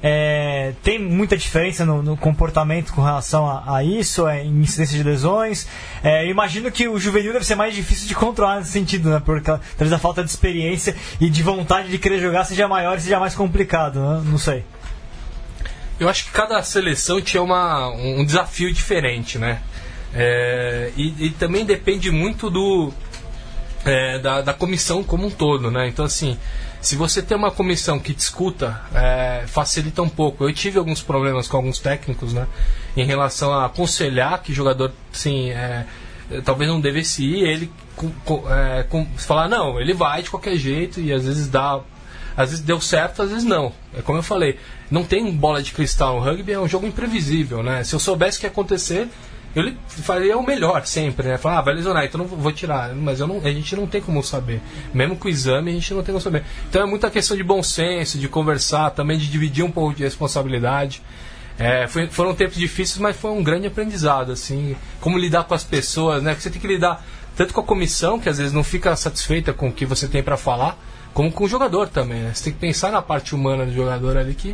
[0.08, 4.96] É, tem muita diferença no, no comportamento com relação a, a isso, é, em incidência
[4.96, 5.68] de lesões.
[6.04, 9.20] É, imagino que o juvenil deve ser mais difícil de controlar nesse sentido, né?
[9.26, 13.02] Porque talvez a falta de experiência e de vontade de querer jogar seja maior e
[13.02, 14.22] seja mais complicado, né?
[14.28, 14.64] Não sei.
[16.00, 19.60] Eu acho que cada seleção tinha uma, um desafio diferente, né?
[20.14, 22.94] É, e, e também depende muito do
[23.84, 25.88] é, da, da comissão como um todo, né?
[25.88, 26.38] Então assim,
[26.86, 30.44] se você tem uma comissão que te escuta, é, facilita um pouco.
[30.44, 32.46] Eu tive alguns problemas com alguns técnicos, né?
[32.96, 35.86] Em relação a aconselhar que jogador, assim, é,
[36.44, 40.56] talvez não devesse ir, ele com, com, é, com- falar não, ele vai de qualquer
[40.58, 41.80] jeito e às vezes dá
[42.38, 43.72] às vezes deu certo, às vezes não.
[43.98, 44.60] É como eu falei,
[44.92, 47.84] não tem bola de cristal no rugby, é um jogo imprevisível, né?
[47.84, 49.08] Se eu soubesse o que ia acontecer,
[49.56, 51.38] eu faria o melhor sempre, né?
[51.38, 52.94] Falar, ah, vai lesionar, então não vou- tirar.
[52.94, 54.62] Mas não, a gente não tem como saber.
[54.94, 56.44] Mesmo com o exame, a gente não tem como saber.
[56.70, 60.04] Então é muita questão de bom senso, de conversar, também de dividir um pouco de
[60.04, 61.02] responsabilidade.
[61.58, 65.64] É, foi- foram tempos difíceis, mas foi um grande aprendizado, assim, como lidar com as
[65.64, 66.32] pessoas, né?
[66.32, 67.06] Porque você tem que lidar
[67.38, 70.22] tanto com a comissão, que às vezes não fica satisfeita com o que você tem
[70.22, 70.78] para falar,
[71.14, 72.32] como com o jogador também, né?
[72.34, 74.54] Você tem que pensar na parte humana do jogador ali que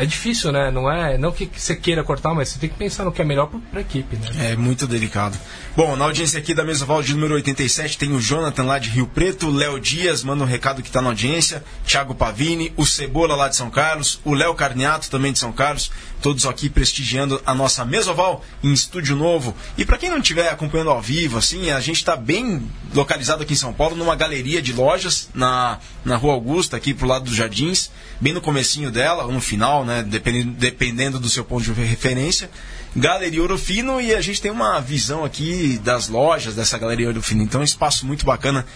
[0.00, 0.70] é difícil, né?
[0.70, 3.24] Não é, não que você queira cortar, mas você tem que pensar no que é
[3.24, 4.52] melhor para a equipe, né?
[4.52, 5.36] É muito delicado.
[5.76, 9.06] Bom, na audiência aqui da mesa de número 87 tem o Jonathan lá de Rio
[9.06, 13.48] Preto, Léo Dias, manda um recado que está na audiência, Thiago Pavini, o Cebola lá
[13.48, 15.90] de São Carlos, o Léo Carniato também de São Carlos,
[16.22, 19.54] todos aqui prestigiando a nossa mesa Val em estúdio novo.
[19.76, 23.52] E para quem não estiver acompanhando ao vivo, assim, a gente está bem localizado aqui
[23.52, 27.34] em São Paulo, numa galeria de lojas na, na Rua Augusta, aqui pro lado dos
[27.34, 27.90] Jardins,
[28.20, 32.50] bem no comecinho dela, ou no final, né, dependendo, dependendo do seu ponto de referência.
[32.94, 37.22] Galeria Ouro Fino e a gente tem uma visão aqui das lojas dessa Galeria Ouro
[37.22, 37.42] Fino.
[37.42, 38.66] Então, é um espaço muito bacana.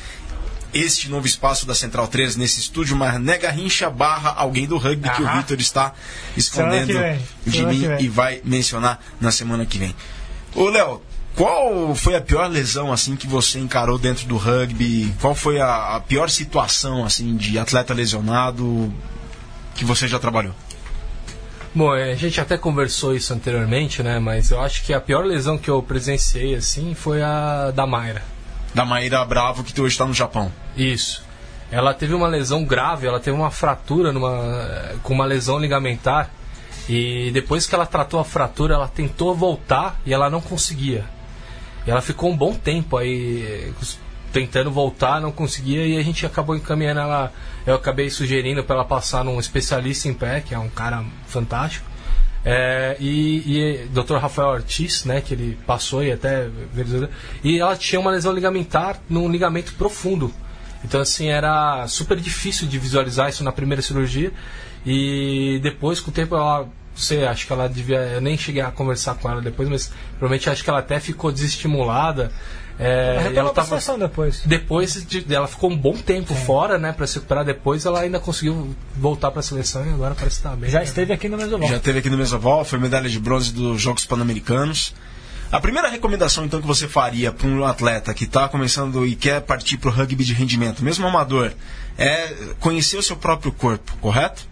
[0.72, 5.22] Este novo espaço da Central 3 nesse estúdio Marné Garrincha barra alguém do rugby que
[5.22, 5.38] o Aham.
[5.38, 5.94] Vitor está
[6.36, 6.92] escondendo
[7.46, 9.94] de mim e vai mencionar na semana que vem.
[10.52, 11.00] Ô Léo,
[11.36, 15.12] qual foi a pior lesão assim que você encarou dentro do rugby?
[15.20, 18.92] Qual foi a, a pior situação assim de atleta lesionado
[19.74, 20.54] que você já trabalhou?
[21.74, 24.20] Bom, é, a gente até conversou isso anteriormente, né?
[24.20, 28.22] Mas eu acho que a pior lesão que eu presenciei, assim, foi a da Mayra.
[28.72, 30.52] Da Maíra Bravo que hoje está no Japão.
[30.76, 31.24] Isso.
[31.72, 36.30] Ela teve uma lesão grave, ela teve uma fratura numa, com uma lesão ligamentar.
[36.88, 41.04] E depois que ela tratou a fratura, ela tentou voltar e ela não conseguia.
[41.84, 43.72] E ela ficou um bom tempo aí
[44.34, 47.32] tentando voltar, não conseguia e a gente acabou encaminhando ela.
[47.64, 51.88] Eu acabei sugerindo para ela passar num especialista em pé, que é um cara fantástico.
[52.44, 54.16] É, e, e Dr.
[54.16, 56.48] Rafael Ortiz, né, que ele passou e até
[57.42, 60.34] e ela tinha uma lesão ligamentar num ligamento profundo.
[60.84, 64.30] Então assim era super difícil de visualizar isso na primeira cirurgia
[64.84, 67.98] e depois com o tempo ela sei, acho que ela devia.
[67.98, 71.32] Eu nem cheguei a conversar com ela depois, mas provavelmente acho que ela até ficou
[71.32, 72.30] desestimulada.
[72.78, 74.42] É, Ela tava depois.
[74.44, 77.44] depois de, ela ficou um bom tempo fora, né, para se recuperar.
[77.44, 80.70] Depois ela ainda conseguiu voltar para a seleção e agora parece estar bem.
[80.70, 80.84] Já né?
[80.84, 81.68] esteve aqui no Mesoval.
[81.68, 84.94] Já teve aqui no Mesoval, foi medalha de bronze dos Jogos Pan-Americanos.
[85.52, 89.40] A primeira recomendação, então, que você faria para um atleta que está começando e quer
[89.40, 91.52] partir para o rugby de rendimento, mesmo amador,
[91.96, 94.48] é conhecer o seu próprio corpo, correto?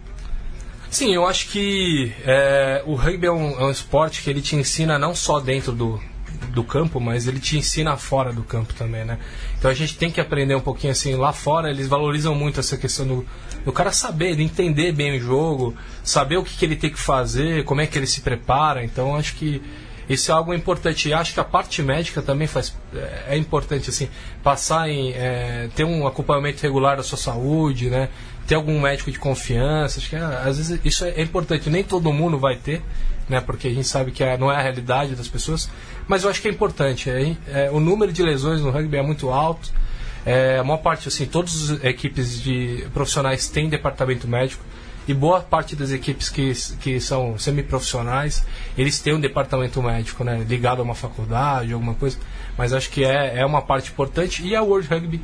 [0.89, 4.55] Sim, eu acho que é, o rugby é um, é um esporte que ele te
[4.55, 5.99] ensina não só dentro do,
[6.51, 9.17] do campo, mas ele te ensina fora do campo também, né?
[9.57, 11.15] Então a gente tem que aprender um pouquinho assim.
[11.15, 13.25] Lá fora eles valorizam muito essa questão do,
[13.65, 16.99] do cara saber, de entender bem o jogo, saber o que, que ele tem que
[16.99, 18.83] fazer, como é que ele se prepara.
[18.83, 19.61] Então acho que
[20.09, 21.09] isso é algo importante.
[21.09, 24.09] E acho que a parte médica também faz, é, é importante, assim,
[24.43, 25.11] passar em.
[25.13, 28.09] é, ter um acompanhamento regular da sua saúde, né?
[28.47, 29.99] Ter algum médico de confiança.
[29.99, 31.69] Acho que ah, às vezes isso é importante.
[31.69, 32.81] Nem todo mundo vai ter,
[33.29, 33.41] né?
[33.41, 35.69] Porque a gente sabe que é- não é a realidade das pessoas.
[36.07, 37.09] Mas eu acho que é importante.
[37.09, 39.71] é- é, o número de lesões no rugby é muito alto.
[40.25, 44.63] É, a maior parte, assim, todas as equipes de profissionais têm departamento médico
[45.07, 48.45] e boa parte das equipes que, que são semiprofissionais,
[48.77, 52.17] eles têm um departamento médico, né, ligado a uma faculdade, alguma coisa,
[52.57, 55.21] mas acho que é, é uma parte importante e a World Rugby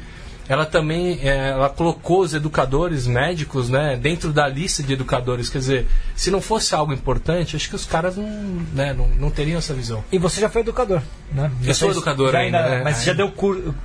[0.50, 5.47] ela também é, ela colocou os educadores médicos né, dentro da lista de educadores.
[5.47, 8.26] Quer dizer, se não fosse algo importante, acho que os caras não,
[8.74, 10.04] né, não, não teriam essa visão.
[10.12, 11.52] E você já foi educador, né?
[11.62, 12.82] Eu Já sou fez- educador já ainda, né?
[12.84, 13.76] Mas você já deu curso.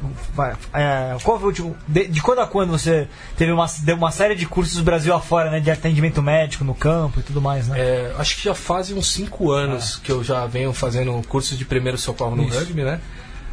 [0.72, 1.76] É, qual foi o último.
[1.86, 3.06] De, de quando a quando você
[3.36, 5.60] teve uma, deu uma série de cursos Brasil afora, né?
[5.60, 7.78] De atendimento médico no campo e tudo mais, né?
[7.78, 11.64] É, acho que já fazem uns 5 anos que eu já venho fazendo curso de
[11.66, 12.58] primeiro socorro no Isso.
[12.58, 13.00] rugby, né?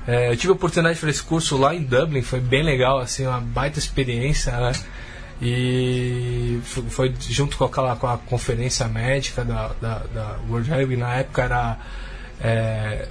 [0.07, 2.99] É, eu tive a oportunidade de fazer esse curso lá em Dublin, foi bem legal,
[2.99, 4.71] assim, uma baita experiência, né?
[5.41, 11.15] E foi junto com aquela com a conferência médica da, da, da World Rugby, na
[11.15, 11.77] época era,
[12.39, 13.07] é,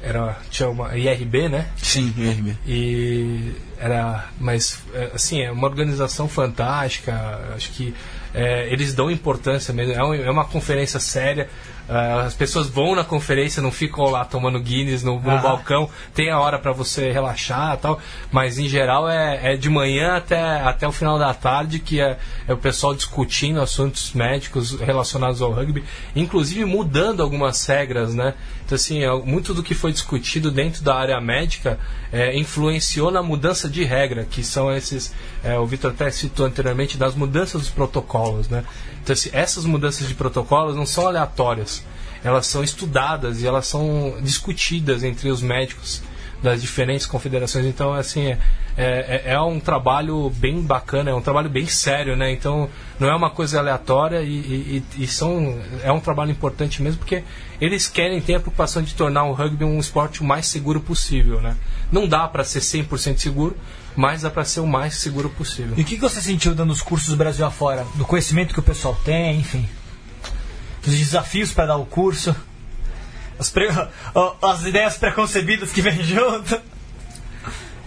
[0.00, 1.68] era tinha uma IRB, né?
[1.76, 2.56] Sim, IRB.
[2.66, 7.12] e era mas é, assim é uma organização fantástica
[7.56, 7.92] acho que
[8.32, 11.48] é, eles dão importância mesmo é, um- é uma conferência séria
[11.88, 15.36] é, as pessoas vão na conferência não ficam lá tomando Guinness no, no Ah.
[15.36, 17.98] balcão tem a hora para você relaxar tal
[18.30, 22.18] mas em geral é, é de manhã até, até o final da tarde que é,
[22.46, 28.76] é o pessoal discutindo assuntos médicos relacionados ao rugby inclusive mudando algumas regras né então
[28.76, 31.78] assim é, muito do que foi discutido dentro da área médica
[32.12, 36.98] é, influenciou na mudança de regra, que são esses, é, o Vitor até citou anteriormente,
[36.98, 38.48] das mudanças dos protocolos.
[38.48, 38.62] Né?
[39.02, 41.71] Então, assim, essas mudanças de protocolos não são aleatórias,
[42.24, 46.02] elas são estudadas e elas são discutidas entre os médicos
[46.42, 47.64] das diferentes confederações.
[47.66, 48.38] Então, assim, é,
[48.76, 52.32] é, é um trabalho bem bacana, é um trabalho bem sério, né?
[52.32, 52.68] Então,
[52.98, 57.22] não é uma coisa aleatória e, e, e são, é um trabalho importante mesmo, porque
[57.60, 61.40] eles querem ter a preocupação de tornar o rugby um esporte o mais seguro possível,
[61.40, 61.56] né?
[61.92, 63.56] Não dá para ser 100% seguro,
[63.94, 65.74] mas dá para ser o mais seguro possível.
[65.76, 67.86] E o que que você sentiu dando os cursos Brasil afora?
[67.94, 69.68] Do conhecimento que o pessoal tem, enfim.
[70.84, 72.34] Dos desafios para dar o curso.
[73.38, 73.68] As, pre-
[74.42, 76.60] as ideias preconcebidas que vem junto.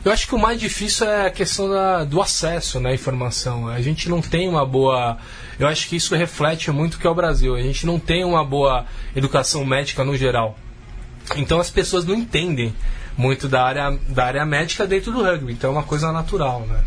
[0.04, 3.68] Eu acho que o mais difícil é a questão da- do acesso né, à informação.
[3.68, 5.18] A gente não tem uma boa.
[5.60, 7.56] Eu acho que isso reflete muito o que é o Brasil.
[7.56, 8.86] A gente não tem uma boa
[9.16, 10.58] educação médica no geral.
[11.36, 12.74] Então as pessoas não entendem
[13.18, 15.54] muito da área, da área médica dentro do rugby.
[15.54, 16.84] Então é uma coisa natural, né?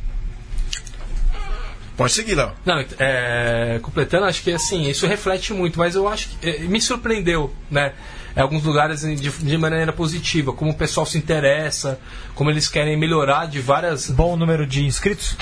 [1.99, 2.53] Pode seguir, Léo.
[2.65, 6.81] Não, é, completando, acho que assim, isso reflete muito, mas eu acho que é, me
[6.81, 7.93] surpreendeu, né?
[8.37, 11.99] Em alguns lugares de, de maneira positiva, como o pessoal se interessa,
[12.37, 14.09] como eles querem melhorar de várias.
[14.11, 15.37] Bom número de inscritos.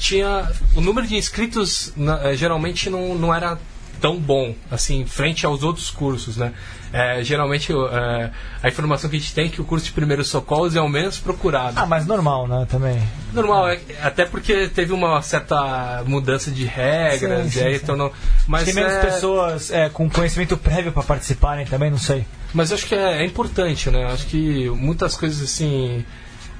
[0.00, 0.50] Tinha.
[0.74, 3.56] O número de inscritos na- eh, geralmente não, não era
[4.00, 6.52] tão bom, assim, frente aos outros cursos, né?
[6.92, 8.30] É, geralmente é,
[8.62, 10.88] a informação que a gente tem é que o curso de primeiros socorros é o
[10.88, 11.74] menos procurado.
[11.78, 12.66] Ah, mas normal, né?
[12.68, 13.00] Também.
[13.32, 17.86] Normal, é- até porque teve uma certa mudança de regras, Sim, sim, e aí sim.
[17.86, 18.12] tornou.
[18.48, 22.24] Mas, Tem menos é, pessoas é, com conhecimento prévio para participarem também, não sei.
[22.52, 24.06] mas acho que é, é importante, né?
[24.12, 26.04] Acho que muitas coisas assim.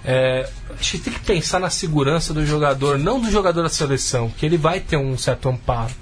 [0.05, 4.47] a gente tem que pensar na segurança do jogador, não do jogador da seleção, que
[4.47, 5.93] ele vai ter um certo amparo,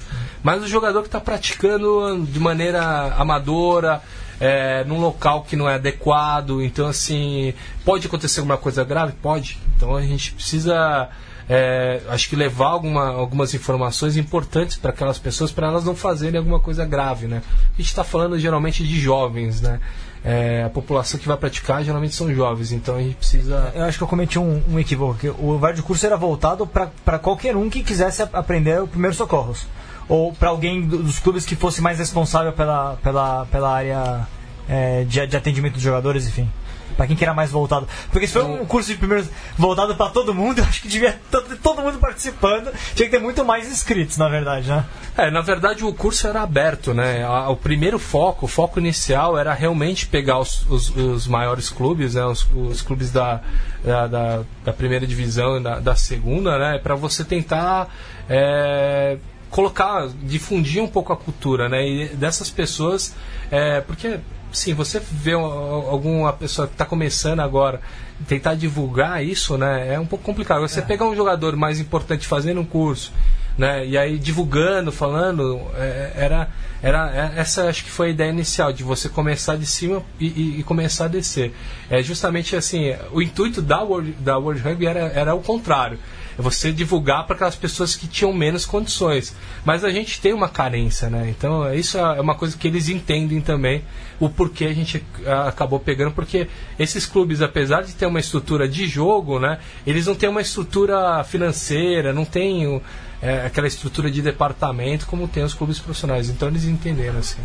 [0.48, 4.00] mas do jogador que está praticando de maneira amadora,
[4.40, 6.62] é, num local que não é adequado.
[6.62, 7.52] Então, assim,
[7.84, 9.12] pode acontecer alguma coisa grave?
[9.20, 9.58] Pode.
[9.76, 11.10] Então a gente precisa.
[11.50, 16.38] é, acho que levar alguma, algumas informações importantes para aquelas pessoas para elas não fazerem
[16.38, 17.42] alguma coisa grave, né?
[17.74, 19.78] A gente está falando geralmente de jovens, né?
[20.24, 23.70] É, a população que vai praticar geralmente são jovens, então a gente precisa.
[23.74, 25.26] Eu acho que eu cometi um, um equívoco.
[25.38, 29.66] O VAR de curso era voltado para qualquer um que quisesse aprender o primeiro socorros.
[30.08, 34.26] Ou para alguém do- dos clubes que fosse mais responsável pela, pela, pela área
[34.68, 36.48] é, de, de atendimento dos jogadores, enfim.
[36.96, 37.86] Para quem que era mais voltado.
[38.10, 41.12] Porque se foi um curso de primeiros voltado para todo mundo, eu acho que devia
[41.30, 42.72] ter todo mundo participando.
[42.94, 44.84] Tinha que ter muito mais inscritos, na verdade, né?
[45.16, 47.24] É, na verdade o curso era aberto, né?
[47.48, 52.24] O primeiro foco, o foco inicial era realmente pegar os, os- os maiores clubes, né?
[52.24, 53.42] Os, os clubes da,
[53.84, 56.78] da, da- da primeira divisão e da, da segunda, né?
[56.82, 57.94] Para você tentar
[58.28, 59.18] é,
[59.50, 61.86] colocar, difundir um pouco a cultura, né?
[61.86, 63.14] E dessas pessoas,
[63.50, 64.18] é, porque
[64.52, 67.80] sim, você vê um- alguma pessoa que está começando agora
[68.26, 69.94] tentar divulgar isso, né?
[69.94, 70.60] É um pouco complicado.
[70.60, 73.12] Você pegar um jogador mais importante fazendo um curso
[73.58, 73.84] né?
[73.84, 76.48] E aí divulgando, falando, é, era,
[76.80, 80.26] era é, essa acho que foi a ideia inicial de você começar de cima e,
[80.26, 81.52] e- e começar a descer.
[81.90, 85.98] É justamente assim, o intuito da World, da World Rugby era, era o contrário.
[86.38, 89.34] É você divulgar para aquelas pessoas que tinham menos condições.
[89.64, 91.28] Mas a gente tem uma carência, né?
[91.36, 93.82] Então isso é uma coisa que eles entendem também
[94.20, 98.68] o porquê a gente ah, acabou pegando, porque esses clubes, apesar de ter uma estrutura
[98.68, 99.58] de jogo, né?
[99.86, 102.80] Eles não têm uma estrutura financeira, não têm o-
[103.20, 106.28] é, aquela estrutura de departamento como tem os clubes profissionais.
[106.28, 107.38] Então eles entenderam assim.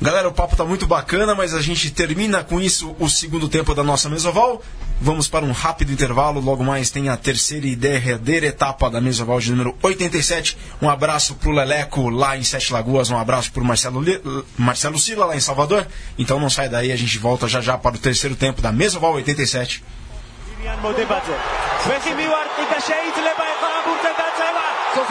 [0.00, 3.74] Galera, o papo tá muito bacana, mas a gente termina com isso o segundo tempo
[3.74, 4.62] da nossa Mesoval.
[5.02, 6.40] Vamos para um rápido intervalo.
[6.40, 10.56] Logo mais tem a terceira e derradeira etapa da Mesoval de número 87.
[10.80, 13.10] Um abraço pro Leleco lá em Sete Lagoas.
[13.10, 14.20] Um abraço pro Marcelo, Li-
[14.56, 15.86] Marcelo Sila lá em Salvador.
[16.18, 19.12] Então não sai daí, a gente volta já já para o terceiro tempo da Mesoval
[19.14, 19.82] 87.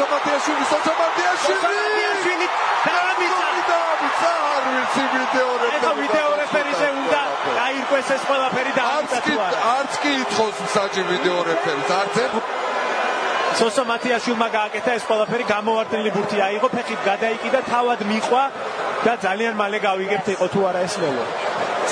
[0.10, 2.48] ჩაბატიაშვილი ჩაბატიაშვილი
[2.86, 7.22] დაამიცა დაამიცა არ ვიცი ვიდეო რეფერი ეხა ვიდეო რეფერიზე უნდა
[7.58, 9.60] დაირკვეს ეს ყველაფერი და ამიცა თუ არა.
[9.78, 12.34] არც კი ითხოვს მსაჯი ვიდეო რეფერს არც ეხ
[13.60, 18.44] სოსო მათიაშვილმა გააკეთა ეს ყველაფერი გამოვარტყლილი ბურთი აიღო ფეხით გადაიკიდა თავად მიყვა
[19.06, 21.26] და ძალიან მალე გავიგებთ იყო თუ არა ეს ლელო?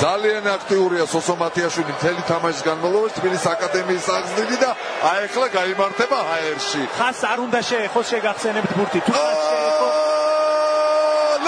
[0.02, 4.70] ძალიან აქტიურია სოსო მათიაშვილი მთელი თამაშის განმავლობაში თბილისის აკადემიის აღზრდილი და
[5.12, 6.82] აი ახლა გამართება ჰაერში.
[6.98, 9.00] ხას არ უნდა შეეხოს შეგახსენებთ ბურთი.
[9.08, 9.90] თუ ხას შეეხო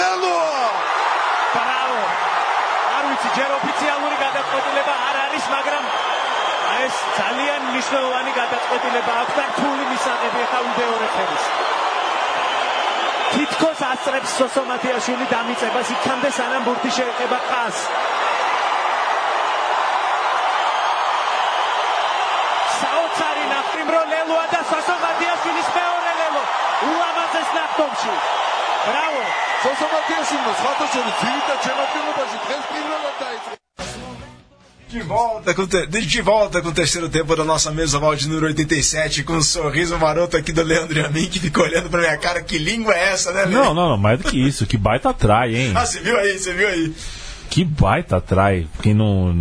[0.00, 0.66] ლელოა
[1.54, 2.02] ბრავო
[2.96, 5.84] არ ვიცი ჯერ ოფიციალური გადაწყვეტილება არ არის მაგრამ
[6.84, 11.69] ეს ძალიან მნიშვნელოვანი გადაწყვეტილება აქვს და რთული მისაღები ახლა ვიდეო რეფერის
[13.32, 17.78] თითქოს ასწრებს სოსო მათიაშვილი დამიწებას იქამდე სანამ ბურთი შეეხება ხას
[22.80, 26.42] საოცარი ნახტიმრო ლელოა და სოსო მათიაშვილის მეორე ლელო.
[26.90, 28.14] ულამაზეს ნახტომში.
[28.88, 29.24] ბრავო
[29.62, 33.59] სოსო მათიაშვილმა სხვათა შორის ძირითად შემადგენლობაში დღეს პირველად დაიწყო
[34.90, 38.46] De volta, com de volta com o terceiro tempo da nossa mesa oval de número
[38.46, 42.00] 87, com um sorriso maroto aqui do Leandro e a mim, que fica olhando pra
[42.00, 42.42] minha cara.
[42.42, 43.52] Que língua é essa, né, Lê?
[43.54, 44.66] Não, não, não, mais do que isso.
[44.66, 45.72] Que baita trai, hein?
[45.76, 46.92] Ah, você viu aí, você viu aí.
[47.48, 48.66] Que baita trai.
[48.82, 49.32] Quem não.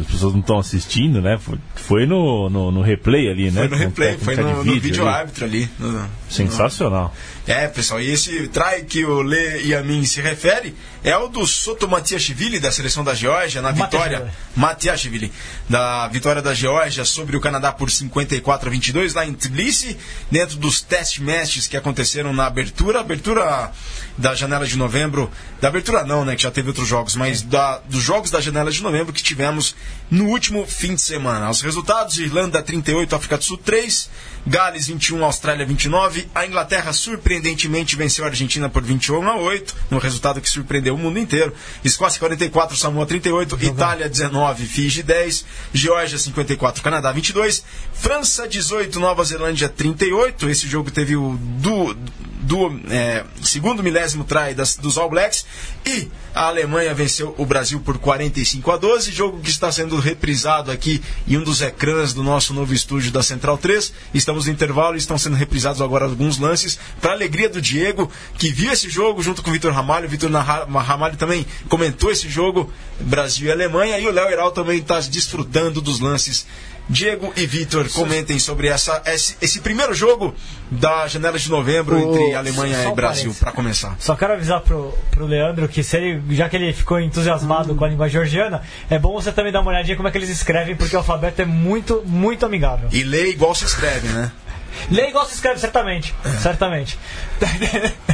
[0.00, 1.36] As pessoas não estão assistindo, né?
[1.38, 3.60] Foi, foi no, no, no replay ali, né?
[3.60, 5.68] Foi no replay, foi no, de no vídeo vídeo árbitro ali.
[5.78, 7.14] no- Sensacional.
[7.46, 10.74] É, pessoal, e esse trai que o Lê e a mim se refere
[11.04, 14.32] é o do Soto Matiashvili, da seleção da Geórgia, na vitória.
[14.56, 15.32] Matiashvili,
[15.68, 19.96] da vitória da Geórgia sobre o Canadá por 54 a 22, lá em Tbilisi,
[20.28, 23.70] dentro dos test matches que aconteceram na abertura, abertura
[24.18, 25.30] da janela de novembro.
[25.60, 26.34] Da abertura não, né?
[26.34, 29.76] Que já teve outros jogos, mas da, dos jogos da janela de novembro que tivemos
[30.10, 31.48] no último fim de semana.
[31.48, 34.10] Os resultados: Irlanda 38, África do Sul 3,
[34.46, 36.28] Gales 21, Austrália 29.
[36.32, 40.98] A Inglaterra surpreendentemente venceu a Argentina por 21 a 8, um resultado que surpreendeu o
[40.98, 41.52] mundo inteiro.
[41.84, 49.24] Escócia 44, Samoa 38, Itália 19, Fiji 10, Geórgia 54, Canadá 22, França 18, Nova
[49.24, 50.48] Zelândia 38.
[50.48, 55.44] Esse jogo teve o do, do é, segundo milésimo try das, dos All Blacks
[55.84, 60.70] e a Alemanha venceu o Brasil por 45 a 12, jogo que está sendo reprisado
[60.70, 63.90] aqui em um dos ecrãs do nosso novo estúdio da Central 3.
[64.12, 68.50] Estamos no intervalo e estão sendo reprisados agora alguns lances para alegria do Diego, que
[68.50, 70.10] viu esse jogo junto com o Vitor Ramalho.
[70.10, 72.70] Vitor Ramalho também comentou esse jogo,
[73.00, 76.46] Brasil e Alemanha, e o Léo Heral também está desfrutando dos lances.
[76.88, 80.34] Diego e Vitor, comentem sobre essa, esse, esse primeiro jogo
[80.70, 83.96] da janela de novembro O- entre Alemanha só e Brasil, para começar.
[83.98, 87.84] Só quero avisar pro, pro Leandro que se ele, já que ele ficou entusiasmado com
[87.84, 90.76] a língua georgiana, é bom você também dar uma olhadinha como é que eles escrevem,
[90.76, 92.88] porque o alfabeto é muito, muito amigável.
[92.92, 94.30] E lê igual se escreve, né?
[94.90, 96.14] Lê igual se escreve, certamente.
[96.42, 96.98] Certamente.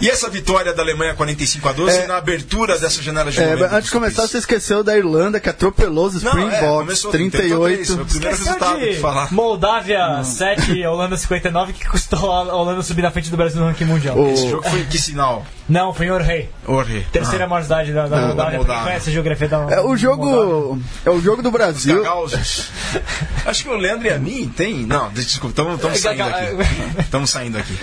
[0.00, 2.06] E essa vitória da Alemanha 45 a 12 É.
[2.06, 3.74] na abertura dessa janela de É, novembro.
[3.74, 7.86] antes de começar, você esqueceu da Irlanda, que atropelou os Não, é, Springboks, começou 38.
[7.86, 9.32] Foi o primeiro Esqueceu resultado de de falar.
[9.32, 13.84] Moldávia 7, Holanda 59, que custou a Holanda subir na frente do Brasil no ranking
[13.84, 14.16] mundial.
[14.18, 15.44] O- Esse jogo foi que sinal?
[15.70, 16.50] Não, foi em Orhei.
[16.66, 17.06] Orre.
[17.12, 18.58] Terceira maior cidade da, da Ah, Moldávia.
[18.58, 18.82] Moldávia.
[18.82, 19.96] conhece a geografia da É, o Moldávia.
[19.96, 20.78] jogo.
[21.06, 22.02] É o jogo do Brasil.
[23.46, 24.84] Acho que o Leandro e a mim tem.
[24.86, 27.00] Não, desculpa, estamos É, saindo aqui.
[27.00, 27.78] Estamos saindo aqui.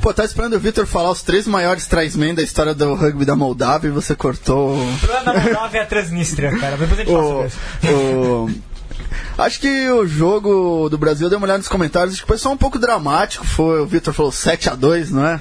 [0.00, 3.34] Pô, tá esperando o Vitor falar os três maiores trismen da história do rugby da
[3.34, 4.76] Moldávia e você cortou.
[4.76, 6.76] O problema da Moldávia é a Transnistria, cara.
[6.76, 7.92] Depois a gente fala sobre o, isso.
[7.92, 8.72] o-
[9.38, 12.38] Acho que o jogo do Brasil, eu dei uma olhada nos comentários, acho que foi
[12.38, 13.44] só um pouco dramático.
[13.46, 15.40] Foi, o Vitor falou 7x2, não é?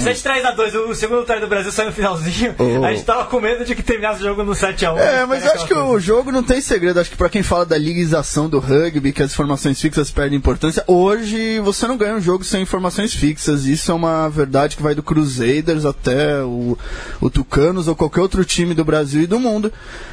[0.00, 2.54] 7 3 a 2 o segundo try do Brasil saiu no finalzinho.
[2.58, 2.84] Oh.
[2.84, 4.98] A gente tava com medo de que terminasse o jogo no 7x1.
[4.98, 6.98] É, mas eu acho que o jogo não tem segredo.
[6.98, 10.82] Acho que pra quem fala da liguização do rugby, que as informações fixas perdem importância,
[10.86, 13.66] hoje você não ganha um jogo sem informações fixas.
[13.66, 16.76] Isso é uma verdade que vai do Crusaders até o,
[17.20, 19.72] o Tucanos ou qualquer outro time do Brasil e do mundo.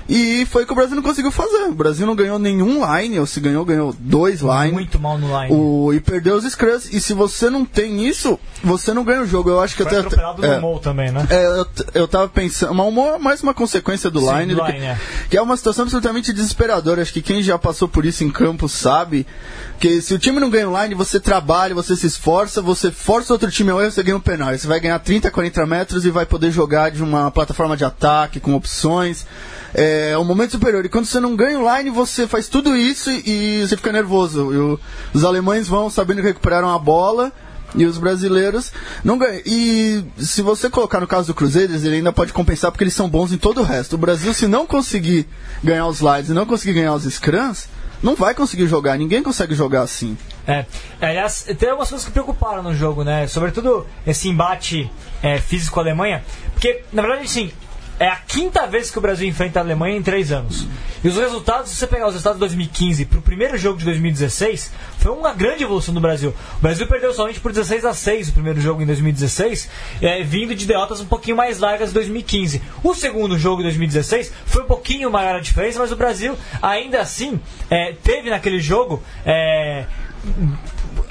[0.09, 1.65] E foi o que o Brasil não conseguiu fazer.
[1.65, 4.71] O Brasil não ganhou nenhum line, ou se ganhou, ganhou dois line.
[4.71, 5.53] Muito mal no line.
[5.53, 6.93] O, e perdeu os scrums.
[6.93, 9.46] E se você não tem isso, você não ganha o jogo.
[9.49, 9.99] Eu acho que Foi até.
[9.99, 11.25] atropelado é, no Mou também, né?
[11.29, 14.65] é, eu, eu tava pensando, uma, uma- mais uma consequência do Sim, line, do do
[14.65, 14.97] que, line, é.
[15.29, 17.01] que é uma situação absolutamente desesperadora.
[17.01, 19.25] Acho que quem já passou por isso em campo sabe
[19.79, 23.33] que se o time não ganha o line, você trabalha, você se esforça, você força
[23.33, 24.57] outro time ao erro, você ganha um penal.
[24.57, 28.39] Você vai ganhar 30, 40 metros e vai poder jogar de uma plataforma de ataque,
[28.39, 29.25] com opções.
[29.73, 30.83] É um momento superior.
[30.85, 33.91] E quando você não ganha o line, você faz tudo isso e, e você fica
[33.91, 34.51] nervoso.
[34.53, 34.79] E o-
[35.13, 37.31] os alemães vão sabendo que recuperaram a bola.
[37.77, 38.71] E os brasileiros
[39.03, 39.41] não ganham.
[39.45, 43.09] E se você colocar no caso do Cruzeiros, ele ainda pode compensar porque eles são
[43.09, 43.93] bons em todo o resto.
[43.93, 45.27] O Brasil, se não conseguir
[45.63, 47.69] ganhar os slides e não conseguir ganhar os scrums,
[48.01, 48.97] não vai conseguir jogar.
[48.97, 50.17] Ninguém consegue jogar assim.
[50.47, 50.65] É.
[51.01, 53.27] Aliás, tem algumas coisas que preocuparam no jogo, né?
[53.27, 54.89] Sobretudo esse embate
[55.21, 56.23] é, físico com a Alemanha.
[56.53, 57.51] Porque, na verdade, assim,
[57.99, 60.67] é a quinta vez que o Brasil enfrenta a Alemanha em três anos.
[61.03, 63.85] E os resultados, se você pegar os resultados de 2015 para o primeiro jogo de
[63.85, 66.33] 2016, foi uma grande evolução do Brasil.
[66.57, 69.69] O Brasil perdeu somente por 16 a 6 o primeiro jogo em 2016,
[70.01, 72.61] é, vindo de derrotas um pouquinho mais largas em 2015.
[72.83, 77.01] O segundo jogo de 2016 foi um pouquinho maior a diferença, mas o Brasil ainda
[77.01, 77.39] assim
[77.69, 79.01] é, teve naquele jogo.
[79.25, 79.85] É,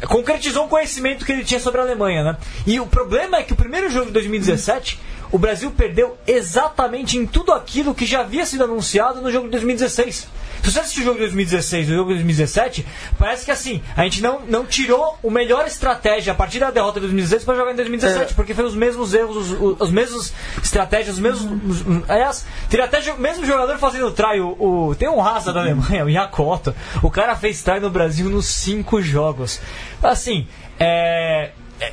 [0.08, 2.36] concretizou um conhecimento que ele tinha sobre a Alemanha, né?
[2.66, 5.00] E o problema é que o primeiro jogo de 2017
[5.32, 9.52] o Brasil perdeu exatamente em tudo aquilo que já havia sido anunciado no jogo de
[9.52, 10.28] 2016.
[10.62, 12.86] Se você assistir o jogo de 2016 e o jogo de 2017,
[13.18, 16.94] parece que assim, a gente não, não tirou o melhor estratégia a partir da derrota
[16.94, 18.34] de 2016 para jogar em 2017, É.
[18.34, 21.42] porque foi os mesmos erros, os, os, os mesmos estratégias, os mesmos.
[21.68, 24.40] Os, aliás, teria até jo- mesmo jogador fazendo try.
[24.40, 26.74] O, o- tem um raça da Alemanha, o Yakoto.
[27.02, 29.60] O cara fez try no Brasil nos cinco jogos.
[30.02, 30.48] Assim,
[30.80, 31.50] é-
[31.80, 31.92] é-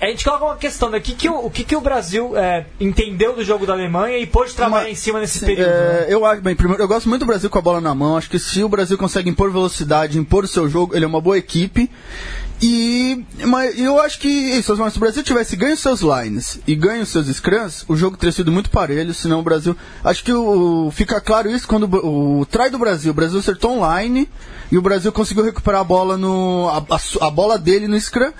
[0.00, 0.98] a gente coloca uma questão, né?
[0.98, 4.18] O que, que, o, o, que, que o Brasil é, entendeu do jogo da Alemanha
[4.18, 5.68] e pôde trabalhar Uma- em cima nesse Sim, período?
[5.70, 6.06] é, né?
[6.08, 8.16] eu acho, bem, primeiro, eu gosto muito do Brasil com a bola na mão.
[8.16, 11.20] Acho que se o Brasil consegue impor velocidade, impor o seu jogo, ele é uma
[11.20, 11.90] boa equipe.
[12.62, 17.02] E mas eu acho que isso, se o Brasil tivesse ganho seus lines e ganho
[17.02, 19.76] os seus scrums, o jogo teria sido muito parelho, senão o Brasil.
[20.04, 23.76] Acho que o, fica claro isso quando o, o try do Brasil, o Brasil acertou
[23.76, 24.28] um line
[24.70, 26.68] e o Brasil conseguiu recuperar a bola no.
[26.68, 28.32] a, a a bola dele no scrum.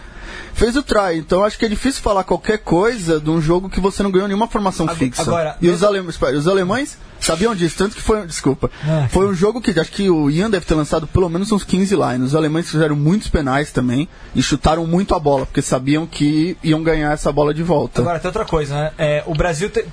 [0.54, 3.80] Fez o try, então acho que é difícil falar qualquer coisa de um jogo que
[3.80, 5.22] você não ganhou nenhuma formação Ag- fixa.
[5.22, 9.26] agora, e os alemães, espera, os alemães sabiam disso, tanto que foi, desculpa, Ah, foi
[9.26, 12.28] um jogo que acho que o Ian deve ter lançado pelo menos uns 15 lines.
[12.28, 16.82] Os alemães fizeram muitos penais também e chutaram muito a bola, porque sabiam que iam
[16.82, 18.00] ganhar essa bola de volta.
[18.02, 18.90] Agora, tem outra coisa, né?
[18.98, 19.84] É, o Brasil te-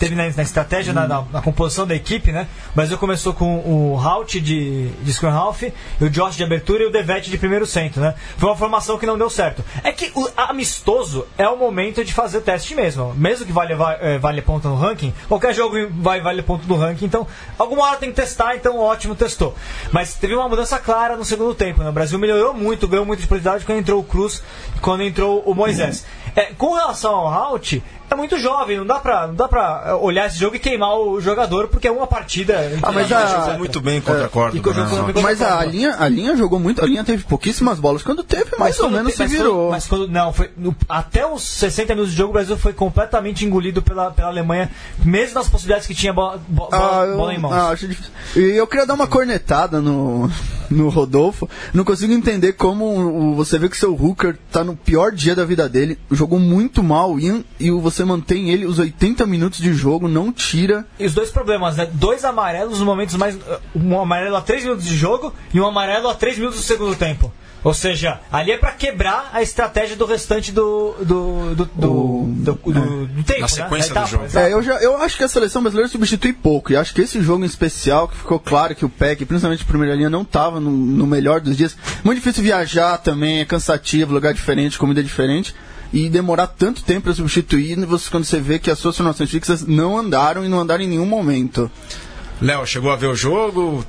[0.00, 2.48] teve na, na estratégia, na, na- na composição da equipe, né?
[2.72, 5.62] O Brasil começou com o Halt de, de Scrum Half,
[6.00, 8.14] o Josh de abertura e o Devete de primeiro centro, né?
[8.36, 9.62] Foi uma formação que não deu certo.
[9.84, 13.14] É que o amistoso é o momento de fazer teste mesmo.
[13.14, 16.76] Mesmo que vale, va- eh, vale ponto no ranking, qualquer jogo vai vale ponto no
[16.76, 17.26] ranking, então
[17.58, 19.54] alguma hora tem que testar, então ótimo, testou.
[19.92, 21.90] Mas teve uma mudança clara no segundo tempo, né?
[21.90, 24.42] O Brasil melhorou muito, ganhou muita disponibilidade quando entrou o Cruz
[24.80, 26.06] quando entrou o Moisés.
[26.34, 29.94] É, com relação ao Halt, é muito jovem, não dá pra, não dá pra eh,
[29.94, 32.56] olhar esse jogo e queimar o jogador, porque é uma partida.
[32.82, 34.70] Ah, mas Ele a- jogou muito bem contra a E Córdoba.
[34.70, 35.20] o jogo né?
[35.22, 38.02] Mas a linha, a linha jogou muito, a linha teve pouquíssimas bolas.
[38.02, 39.54] Quando teve, mais ou menos se mas virou.
[39.66, 42.72] Quando, mas quando não, foi no- até os 60 minutos de jogo o Brasil foi
[42.72, 44.70] completamente engolido pela, pela Alemanha,
[45.04, 47.52] mesmo nas possibilidades que tinha bola, bo- bola, Ah, eu, bola em mãos.
[47.52, 48.10] ah, acho difícil.
[48.36, 50.30] E eu queria dar uma cornetada no,
[50.70, 51.48] no Rodolfo.
[51.72, 55.68] Não consigo entender como você vê que seu Hooker tá no pior dia da vida
[55.68, 55.98] dele.
[56.10, 60.32] Jogou muito mal Ian, e o- você mantém ele os 80 minutos de jogo, não
[60.32, 60.86] tira.
[60.98, 61.86] E os dois problemas, né?
[61.92, 63.38] Dois amarelos nos momentos mais.
[63.74, 66.96] Um amarelo a 3 minutos de jogo e um amarelo a 3 minutos do segundo
[66.96, 67.30] tempo.
[67.62, 70.94] Ou seja, ali é pra quebrar a estratégia do restante do.
[71.00, 71.54] do.
[71.54, 71.64] do.
[71.66, 73.40] do, do, do- do tempo.
[73.40, 73.48] Na né?
[73.48, 74.38] sequência Da do etapa, jogo.
[74.38, 76.72] É, eu, já, eu acho que a seleção brasileira substitui pouco.
[76.72, 79.66] E acho que esse jogo em especial, que ficou claro que o PEC, principalmente a
[79.66, 81.76] primeira linha, não estava no, no melhor dos dias.
[82.02, 85.54] Muito difícil viajar também, é cansativo, lugar diferente, comida diferente.
[85.92, 89.66] E demorar tanto tempo para substituir, você, quando você vê que as suas formações fixas
[89.66, 91.70] não andaram e não andaram em nenhum momento.
[92.40, 93.84] Léo, chegou a ver o jogo?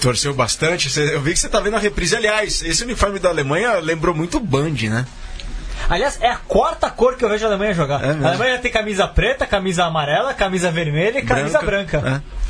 [0.00, 0.98] Torceu bastante.
[0.98, 2.16] Eu vi que você tá vendo a reprise.
[2.16, 5.06] Aliás, esse uniforme da Alemanha lembrou muito Band, né?
[5.88, 8.02] Aliás, é a quarta cor que eu vejo a Alemanha jogar.
[8.02, 12.22] É a Alemanha tem camisa preta, camisa amarela, camisa vermelha e camisa branca.
[12.22, 12.44] É.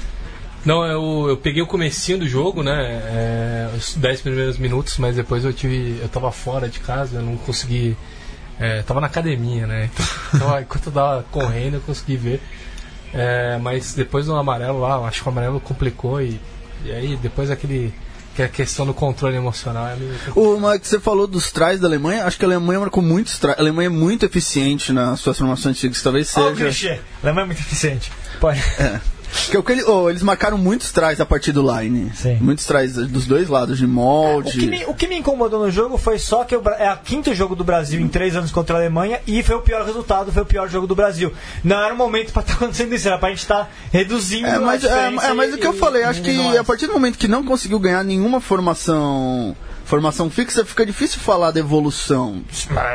[0.64, 2.72] Não, eu, eu peguei o comecinho do jogo, né?
[2.72, 5.98] é, os 10 primeiros minutos, mas depois eu tive.
[6.00, 7.96] Eu tava fora de casa, eu não consegui.
[8.58, 9.90] É, tava na academia, né?
[10.32, 12.42] Então, enquanto eu tava correndo, eu consegui ver.
[13.12, 16.40] É, mas depois do amarelo lá, acho que o amarelo complicou e,
[16.84, 17.92] e aí depois aquele.
[18.34, 21.78] Que é a questão do controle emocional é meio O que você falou dos trás
[21.78, 23.56] da Alemanha, acho que a Alemanha marcou muitos trás.
[23.56, 27.00] A Alemanha é muito eficiente nas suas formações fixas, talvez seja.
[27.22, 28.10] A Alemanha é muito eficiente.
[28.40, 28.60] Pode.
[28.80, 29.13] É
[29.50, 32.10] que ele- oh, eles marcaram muitos trás a partir do line.
[32.14, 32.36] Sim.
[32.40, 34.52] Muitos trás dos dois lados, de O molde.
[34.58, 37.34] que, me, o que me incomodou no jogo foi só que o é o quinto
[37.34, 40.42] jogo do Brasil em três anos contra a Alemanha e foi o pior resultado, foi
[40.42, 41.32] o pior jogo do Brasil.
[41.62, 44.84] Não era o momento pra estar acontecendo isso, era pra gente estar reduzindo É, mas,
[44.84, 47.18] a é, é, mas o que eu falei, e acho que a partir do momento
[47.18, 52.42] que não conseguiu ganhar nenhuma formação formação fixa, fica difícil falar da evolução.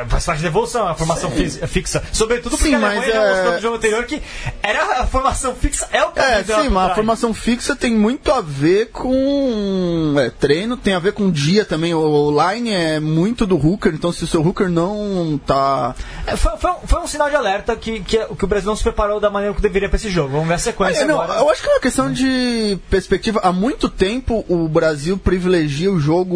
[0.07, 2.03] Faz parte da evolução, a formação fi- fixa.
[2.11, 4.21] Sobretudo porque Sim, a Alemanha é- mostrou no jogo anterior que
[4.61, 7.93] era a formação fixa é o É, caminho dela sim, mas a formação fixa tem
[7.95, 11.93] muito a ver com é, treino, tem a ver com dia também.
[11.93, 15.95] O line é muito do hooker, então se o seu hooker não tá.
[16.25, 18.75] É, Foi, foi um, foi um sinal de alerta que, que, que o Brasil não
[18.75, 20.29] se preparou da maneira que deveria pra esse jogo.
[20.29, 23.39] Vamos ver a sequência É, não, eu acho que é uma questão de perspectiva.
[23.43, 26.35] Há muito tempo o Brasil privilegia o jogo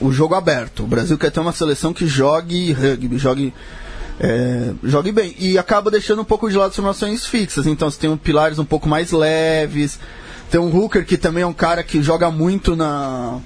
[0.00, 0.84] o jogo aberto.
[0.84, 3.52] O Brasil quer ter uma seleção que jogue rugby, jogue
[4.18, 5.34] é, jogue bem.
[5.38, 7.66] E acaba deixando um pouco de lado as formações fixas.
[7.66, 9.98] Então você tem um pilares um pouco mais leves.
[10.50, 13.38] Tem um Hooker que também é um cara que joga muito na.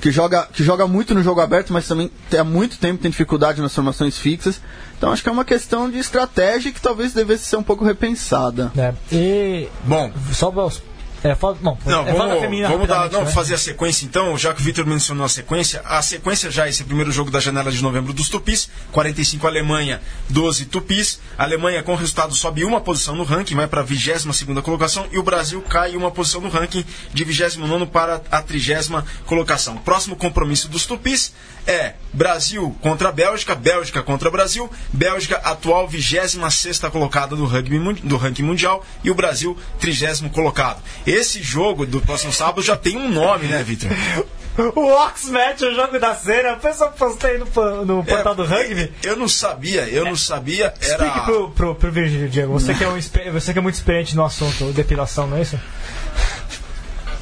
[0.00, 3.60] Que joga, que joga muito no jogo aberto, mas também há muito tempo tem dificuldade
[3.60, 4.60] nas formações fixas.
[4.96, 8.70] Então acho que é uma questão de estratégia que talvez devesse ser um pouco repensada.
[8.76, 9.68] É, e.
[9.84, 10.82] Bom, Só os.
[11.30, 13.30] É, fala, Não, é, vamos, feminina vamos dar, não, né?
[13.30, 15.82] fazer a sequência então, já que o Vitor mencionou a sequência.
[15.84, 20.00] A sequência já é esse primeiro jogo da janela de novembro dos Tupis, 45 Alemanha,
[20.28, 21.20] 12 Tupis.
[21.36, 25.18] A Alemanha com resultado sobe uma posição no ranking, vai para a 22 colocação e
[25.18, 29.76] o Brasil cai uma posição no ranking de 29 para a 30 colocação.
[29.78, 31.32] Próximo compromisso dos Tupis
[31.66, 38.16] é Brasil contra a Bélgica, Bélgica contra Brasil, Bélgica atual 26 colocada do, rugby, do
[38.16, 40.80] ranking mundial e o Brasil 30 colocado.
[41.06, 43.90] Esse jogo do próximo sábado já tem um nome, né, Vitor?
[44.74, 47.44] O Oxmatch, o jogo da cena, o pessoal postei no,
[47.84, 48.90] no portal do rugby.
[49.04, 50.72] Eu não sabia, eu não sabia.
[50.80, 51.24] Explique Era.
[51.24, 52.54] pro, pro, pro Virgílio, Diego.
[52.54, 52.96] Você que, é um,
[53.34, 55.60] você que é muito experiente no assunto depilação, não é isso?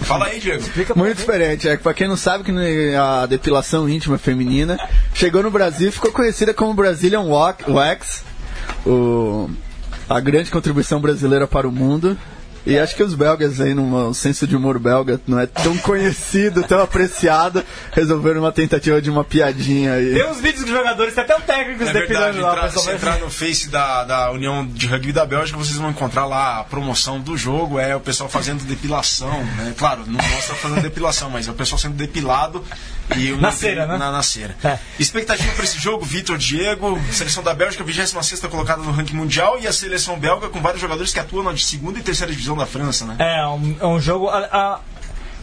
[0.03, 0.61] Fala aí, Diego.
[0.61, 1.19] Explica Muito gente.
[1.19, 4.79] diferente, é que pra quem não sabe que a depilação íntima feminina
[5.13, 8.23] chegou no Brasil e ficou conhecida como Brazilian Wa- Wax,
[8.87, 9.51] o,
[10.09, 12.17] a grande contribuição brasileira para o mundo.
[12.67, 16.63] E acho que os belgas aí, no senso de humor belga, não é tão conhecido,
[16.63, 17.63] tão apreciado,
[17.93, 20.15] resolveram uma tentativa de uma piadinha aí.
[20.15, 22.63] Tem uns vídeos dos jogadores, tem até um técnico É se verdade, depilando lá.
[22.63, 26.25] pessoal se entrar no Face da, da União de Rugby da Bélgica, vocês vão encontrar
[26.27, 29.75] lá a promoção do jogo, é o pessoal fazendo depilação, né?
[29.77, 32.65] Claro, não mostra fazendo depilação, mas é o pessoal sendo depilado
[33.17, 33.99] e Na cera, né?
[33.99, 34.57] Na, na cera.
[34.65, 34.79] É.
[34.99, 39.67] Expectativa para esse jogo, Vitor Diego, seleção da Bélgica, 26 colocada no ranking mundial, e
[39.67, 43.05] a seleção belga com vários jogadores que atuam na segunda e terceira divisão da França,
[43.05, 43.17] né?
[43.19, 44.29] É, um, é um jogo.
[44.29, 44.81] A, a,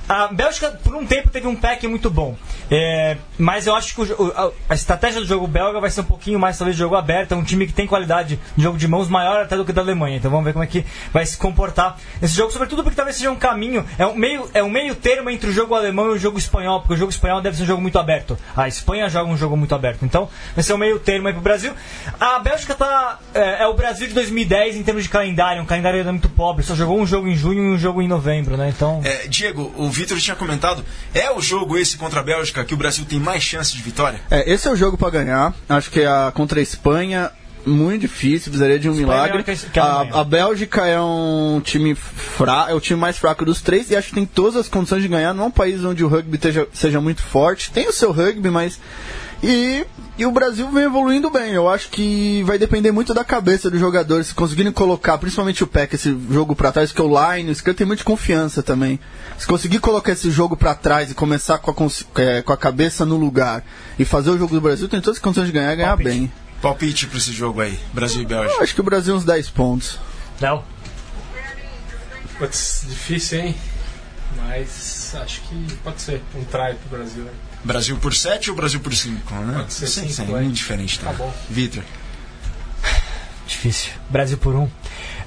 [0.07, 2.35] a Bélgica, por um tempo, teve um pack muito bom.
[2.69, 6.05] É, mas eu acho que o a, a estratégia do jogo belga vai ser um
[6.05, 7.33] pouquinho mais, talvez, de jogo aberto.
[7.33, 9.81] É um time que tem qualidade de jogo de mãos maior até do que da
[9.81, 10.17] Alemanha.
[10.17, 12.51] Então vamos ver como é que vai se comportar esse jogo.
[12.51, 13.85] Sobretudo porque talvez seja um caminho.
[13.97, 16.79] É um meio, é um meio termo entre o jogo alemão e o jogo espanhol.
[16.81, 18.37] Porque o jogo espanhol deve ser um jogo muito aberto.
[18.55, 20.03] A Espanha joga um jogo muito aberto.
[20.03, 21.73] Então vai ser um meio termo aí pro Brasil.
[22.19, 23.19] A Bélgica tá.
[23.33, 25.61] É, é o Brasil de 2010 em termos de calendário.
[25.61, 26.63] Um calendário ainda muito pobre.
[26.63, 28.69] Só jogou um jogo em junho e um jogo em novembro, né?
[28.69, 29.01] Então.
[29.03, 30.83] É, Diego, o Vitor tinha comentado,
[31.13, 34.19] é o jogo esse contra a Bélgica que o Brasil tem mais chance de vitória?
[34.29, 35.53] É, esse é o jogo pra ganhar.
[35.69, 37.31] Acho que a contra a Espanha
[37.63, 39.45] muito difícil, precisaria de um Espanha é milagre.
[39.79, 43.95] A, a Bélgica é um time fraco, é o time mais fraco dos três e
[43.95, 45.31] acho que tem todas as condições de ganhar.
[45.33, 47.69] Não é um país onde o rugby teja- seja muito forte.
[47.71, 48.79] Tem o seu rugby, mas
[49.43, 49.85] e,
[50.17, 51.51] e o Brasil vem evoluindo bem.
[51.53, 54.27] Eu acho que vai depender muito da cabeça dos jogadores.
[54.27, 57.63] Se conseguirem colocar, principalmente o PEC, esse jogo pra trás, que é o Line, esse
[57.63, 58.99] cara tem muita confiança também.
[59.37, 63.05] Se conseguir colocar esse jogo pra trás e começar com a, é, com a cabeça
[63.05, 63.63] no lugar
[63.97, 66.09] e fazer o jogo do Brasil, tem todas as condições de ganhar e ganhar Palpite.
[66.09, 66.31] bem.
[66.61, 68.63] Palpite para esse jogo aí, Brasil e Eu Bélgica.
[68.63, 69.97] acho que o Brasil uns 10 pontos.
[70.39, 70.61] Léo.
[72.37, 73.55] Putz, difícil, hein?
[74.37, 77.23] Mas acho que pode ser um try pro Brasil.
[77.23, 77.31] né?
[77.63, 79.33] Brasil por 7 ou Brasil por 5?
[79.35, 79.53] Né?
[79.59, 80.25] Pode ser Sim, sim, é.
[80.25, 80.99] muito diferente.
[80.99, 81.33] Tá, Tá bom.
[81.49, 81.83] Vitor.
[83.47, 83.91] Difícil.
[84.09, 84.67] Brasil por um.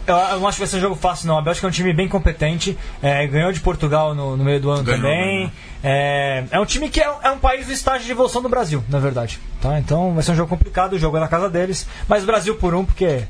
[0.07, 1.39] Eu, eu não acho que vai ser um jogo fácil, não.
[1.39, 2.77] A Bélgica é um time bem competente.
[3.03, 5.37] é, ganhou de Portugal no, no meio do ano Ganhou, também.
[5.37, 5.51] ganhou.
[5.83, 8.83] É, é um time que é, é um país do estágio de evolução do Brasil,
[8.89, 9.39] na verdade.
[9.61, 9.79] Tá?
[9.79, 10.95] Então vai ser um jogo complicado.
[10.95, 11.87] O jogo é na casa deles.
[12.09, 13.25] Mas Brasil por um, porque.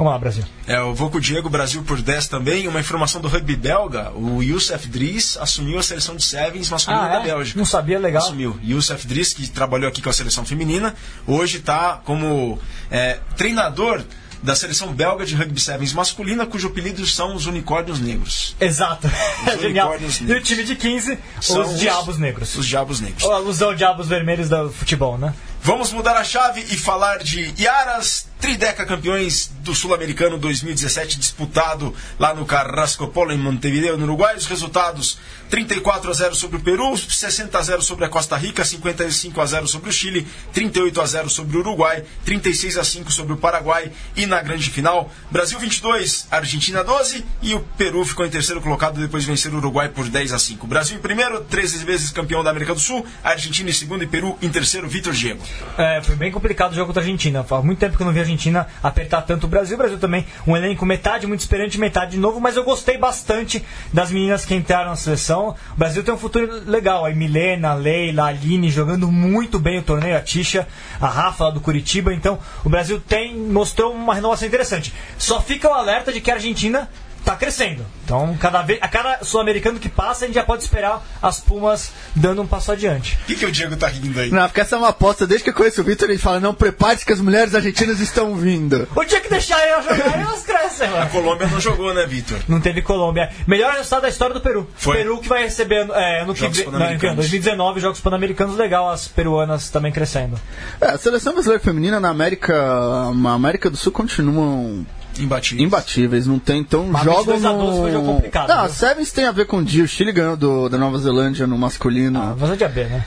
[0.00, 0.42] Vamos lá, Brasil.
[0.66, 2.66] É, eu vou com o Diego, Brasil por 10 também.
[2.66, 7.20] Uma informação do rugby belga: o Youssef Driss assumiu a seleção de Sevens masculina da
[7.20, 7.58] Bélgica.
[7.58, 8.22] Ah, Não sabia, legal.
[8.22, 8.58] Assumiu.
[8.64, 10.94] Youssef Driss, que trabalhou aqui com a seleção feminina,
[11.26, 12.58] hoje está como
[12.90, 14.02] é, treinador
[14.42, 18.56] da seleção belga de rugby sevens masculina, cujo apelido são os unicórnios negros.
[18.58, 19.06] Exato.
[19.46, 19.88] É Os genial.
[19.88, 20.48] unicórnios E o negros.
[20.48, 22.56] time de 15, São os Diabos Negros.
[22.56, 23.22] Os diabos negros.
[23.22, 25.34] Ou alusão Diabos Vermelhos do futebol, né?
[25.62, 32.34] Vamos mudar a chave e falar de Iaras, trideca campeões do Sul-Americano 2017, disputado lá
[32.34, 34.34] no Carrasco Polo, em Montevideo, no Uruguai.
[34.36, 35.18] Os resultados:
[35.50, 39.46] 34 a 0 sobre o Peru, 60 a 0 sobre a Costa Rica, 55 a
[39.46, 43.36] 0 sobre o Chile, 38 a 0 sobre o Uruguai, 36 a 5 sobre o
[43.36, 48.60] Paraguai e na grande final, Brasil 22, Argentina 12 e o Peru ficou em terceiro
[48.60, 50.66] colocado depois de vencer o Uruguai por 10 a 5.
[50.66, 54.38] Brasil em primeiro, 13 vezes campeão da América do Sul, Argentina em segundo e Peru
[54.40, 55.42] em terceiro, Vitor Diego.
[55.76, 57.44] É, foi bem complicado o jogo contra a Argentina.
[57.44, 59.74] Faz muito tempo que eu não vi a Argentina apertar tanto o Brasil.
[59.74, 63.64] O Brasil também, um elenco metade muito experiente, metade de novo, mas eu gostei bastante
[63.92, 65.54] das meninas que entraram na seleção.
[65.72, 67.04] O Brasil tem um futuro legal.
[67.04, 70.66] A Milena, a Leila, a Aline jogando muito bem o torneio, a Tisha,
[71.00, 72.14] a Rafa lá do Curitiba.
[72.14, 74.92] Então, o Brasil tem mostrou uma renovação interessante.
[75.18, 76.88] Só fica o alerta de que a Argentina
[77.24, 77.84] tá crescendo.
[78.04, 81.92] Então, cada vez, a cada sul-americano que passa, a gente já pode esperar as Pumas
[82.14, 83.18] dando um passo adiante.
[83.22, 84.30] O que, que o Diego tá rindo aí?
[84.30, 85.26] Não, porque essa é uma aposta.
[85.26, 88.34] Desde que eu conheço o Vitor, ele fala: não, prepare-se que as mulheres argentinas estão
[88.34, 88.88] vindo.
[88.94, 91.10] O dia que deixar elas jogar, elas crescem, A mano.
[91.10, 92.38] Colômbia não jogou, né, Vitor?
[92.48, 93.30] Não teve Colômbia.
[93.46, 94.68] Melhor resultado da história do Peru.
[94.76, 94.96] Foi.
[94.96, 97.16] Peru que vai receber é, no que Jogos vem- não, Pan-Americanos.
[97.16, 100.38] 2019 Jogos Pan-Americanos legal, as peruanas também crescendo.
[100.80, 104.84] É, a seleção brasileira feminina na América, na América do Sul continuam.
[105.18, 108.14] Imbatíveis, não tem, então Mas jogam 22 a 12 foi um jogo no...
[108.14, 108.64] complicado, Não, viu?
[108.64, 111.46] a Sevens tem a ver com o dia, o Chile ganhou do, da Nova Zelândia
[111.46, 112.20] no masculino.
[112.20, 113.04] Ah, mas é de AB, né?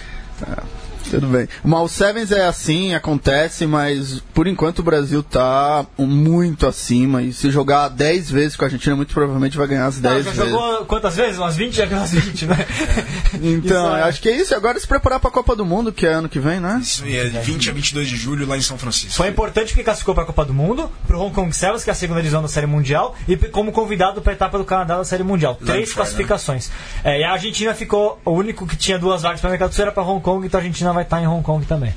[1.20, 1.48] Tudo bem.
[1.64, 7.22] O Sevens é assim, acontece, mas por enquanto o Brasil tá muito acima.
[7.22, 10.26] E se jogar 10 vezes com a Argentina, muito provavelmente vai ganhar as Não, 10
[10.26, 10.50] já vezes.
[10.50, 11.38] jogou quantas vezes?
[11.38, 11.74] Umas 20?
[11.76, 12.66] Já ganhou umas 20, né?
[13.42, 14.54] Então, é- eu acho que é isso.
[14.56, 16.80] Agora se preparar pra Copa do Mundo, que é ano que vem, né?
[16.82, 19.16] Isso aí é 20 a 22 de julho lá em São Francisco.
[19.16, 21.90] Foi importante porque classificou para a Copa do Mundo, para o Hong Kong Sevens, que
[21.90, 24.98] é a segunda divisão da Série Mundial, e como convidado para a etapa do Canadá
[24.98, 25.58] da Série Mundial.
[25.62, 26.70] Lá Três fora, classificações.
[27.04, 29.74] É, e a Argentina ficou o único que tinha duas vagas para a América do
[29.76, 31.94] Sul era para Hong Kong, então a Argentina vai estar em Hong Kong também.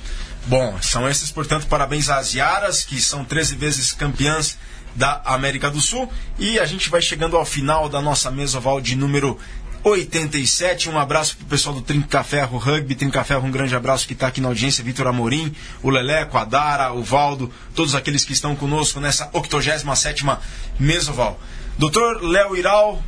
[0.46, 4.56] Bom, são esses, portanto, parabéns às Yaras, que são 13 vezes campeãs
[4.94, 6.10] da América do Sul.
[6.38, 9.38] E a gente vai chegando ao final da nossa mesa oval de número
[9.82, 10.88] 87.
[10.88, 12.94] Um abraço pro pessoal do Trincaferro Rugby.
[12.94, 14.82] Trincaferro, um grande abraço que está aqui na audiência.
[14.82, 20.38] Vitor Amorim, o Leleco, a Dara, o Valdo, todos aqueles que estão conosco nessa 87ª
[20.78, 21.38] mesa oval.
[21.78, 23.02] Doutor Léo Iral,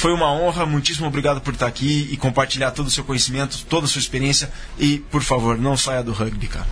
[0.00, 3.84] foi uma honra, muitíssimo obrigado por estar aqui e compartilhar todo o seu conhecimento, toda
[3.84, 4.50] a sua experiência.
[4.78, 6.66] E, por favor, não saia do rugby, cara.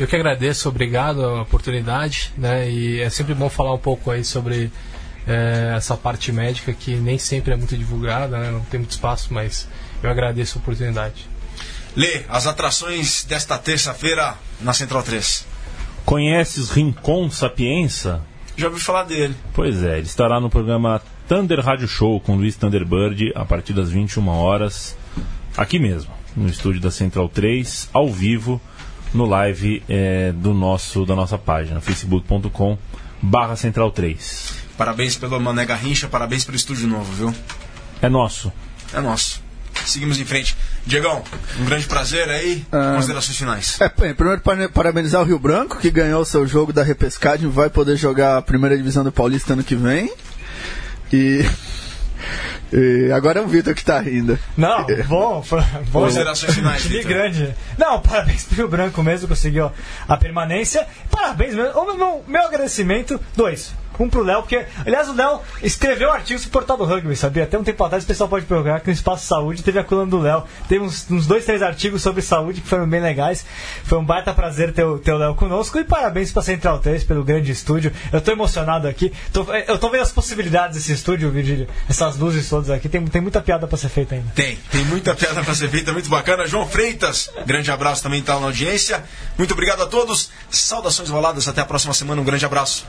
[0.00, 2.68] Eu que agradeço, obrigado a oportunidade, né?
[2.68, 4.72] E é sempre bom falar um pouco aí sobre
[5.28, 8.50] eh, essa parte médica que nem sempre é muito divulgada, né?
[8.50, 9.68] Não tem muito espaço, mas
[10.02, 11.28] eu agradeço a oportunidade.
[11.94, 15.46] Lê, as atrações desta terça-feira na Central 3.
[16.04, 18.22] Conheces Rincon Sapienza?
[18.56, 19.36] Já ouvi falar dele.
[19.52, 23.90] Pois é, ele estará no programa Thunder Rádio Show com Luiz Thunderbird a partir das
[23.90, 24.96] 21 horas,
[25.56, 28.60] aqui mesmo, no estúdio da Central 3, ao vivo,
[29.12, 32.76] no live eh, do nosso, da nossa página, facebook.com
[33.22, 34.54] barra Central 3.
[34.76, 37.34] Parabéns pelo Mané Garrincha, parabéns pelo estúdio novo, viu?
[38.02, 38.52] É nosso.
[38.92, 39.42] É nosso.
[39.86, 40.56] Seguimos em frente.
[40.86, 41.22] Diegão,
[41.60, 42.64] um grande prazer aí.
[42.70, 42.94] Ah.
[42.96, 43.80] Considerações finais.
[43.80, 47.48] É, bem, primeiro para- parabenizar o Rio Branco, que ganhou o seu jogo da repescagem,
[47.48, 50.12] vai poder jogar a primeira divisão do Paulista ano que vem.
[51.14, 51.44] E.
[52.76, 54.36] e agora é o Vitor que tá rindo.
[54.56, 55.60] Não, bom, foi
[55.90, 56.00] bom.
[56.00, 57.54] Considerações finais, Time grande.
[57.78, 59.70] Não, parabéns pro Rio Branco mesmo, conseguiu
[60.08, 60.86] a permanência.
[61.10, 61.78] Parabéns mesmo.
[61.78, 63.72] O meu, meu agradecimento, dois.
[63.98, 67.44] Um pro Léo, porque, aliás, o Léo escreveu artigos pro portal do rugby, sabia?
[67.44, 70.10] Até um tempo atrás o pessoal pode procurar que no Espaço Saúde teve a coluna
[70.10, 70.44] do Léo.
[70.68, 73.44] Teve uns, uns dois, três artigos sobre saúde que foram bem legais.
[73.84, 75.78] Foi um baita prazer ter o, ter o Léo conosco.
[75.78, 77.92] E parabéns pra Central 3 pelo grande estúdio.
[78.12, 79.12] Eu tô emocionado aqui.
[79.32, 81.68] Tô- eu tô vendo as possibilidades desse estúdio, Virgílio.
[81.88, 82.88] Essas luzes todas aqui.
[82.88, 84.30] Tem, tem muita piada pra ser feita ainda.
[84.34, 86.46] Tem, tem muita piada para ser feita, muito bacana.
[86.46, 89.04] João Freitas, grande abraço também tá na audiência.
[89.38, 90.30] Muito obrigado a todos.
[90.50, 92.20] Saudações roladas, até a próxima semana.
[92.20, 92.86] Um grande abraço.